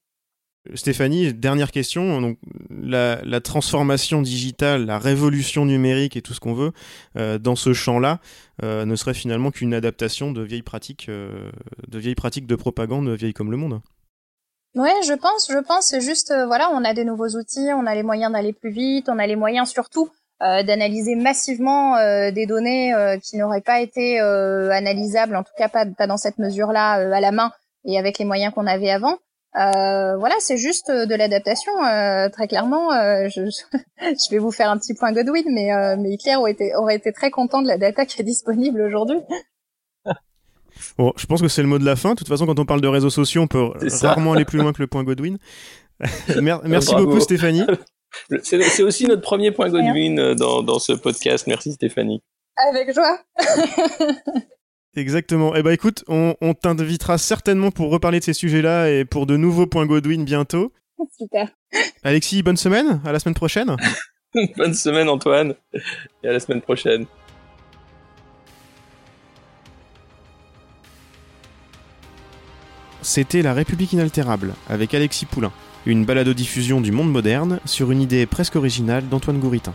[0.75, 2.21] Stéphanie, dernière question.
[2.21, 2.39] Donc,
[2.71, 6.73] la, transformation digitale, la révolution numérique et tout ce qu'on veut
[7.17, 8.19] euh, dans ce champ-là
[8.63, 11.51] euh, ne serait finalement qu'une adaptation de vieilles pratiques, euh,
[11.89, 13.81] de vieilles pratiques de propagande vieilles comme le monde.
[14.75, 15.89] Ouais, je pense, je pense.
[15.89, 19.09] C'est juste, voilà, on a des nouveaux outils, on a les moyens d'aller plus vite,
[19.09, 21.97] on a les moyens surtout d'analyser massivement
[22.31, 22.93] des données
[23.23, 27.33] qui n'auraient pas été analysables, en tout cas pas, pas dans cette mesure-là à la
[27.33, 27.53] main
[27.87, 29.17] et avec les moyens qu'on avait avant.
[29.57, 31.73] Euh, voilà, c'est juste euh, de l'adaptation.
[31.83, 32.91] Euh, très clairement,
[33.29, 33.49] je,
[34.01, 37.13] je, vais vous faire un petit point Godwin, mais, mais Hitler aurait été, aurait été
[37.13, 39.19] très content de la data qui est disponible aujourd'hui.
[40.99, 42.11] Bon, je pense que c'est le mot de la fin.
[42.11, 43.71] De toute façon, quand on parle de réseaux sociaux, on peut
[44.03, 45.39] rarement aller plus loin que le point Godwin.
[46.39, 47.65] Merci beaucoup, Stéphanie.
[48.43, 51.47] C'est aussi notre premier point Godwin dans, dans ce podcast.
[51.47, 52.23] Merci, Stéphanie.
[52.59, 53.19] Avec joie.
[54.97, 55.55] Exactement.
[55.55, 59.67] Eh ben écoute, on, t'invitera certainement pour reparler de ces sujets-là et pour de nouveaux
[59.67, 60.73] points Godwin bientôt.
[61.19, 61.49] Super.
[62.03, 63.03] Alexis, bonne semaine.
[63.05, 63.77] À la semaine prochaine.
[64.57, 65.55] bonne semaine Antoine.
[66.25, 67.05] Et à la semaine prochaine.
[73.03, 75.53] C'était La République inaltérable avec Alexis Poulain,
[75.85, 79.75] une balado-diffusion du monde moderne sur une idée presque originale d'Antoine Gouritin.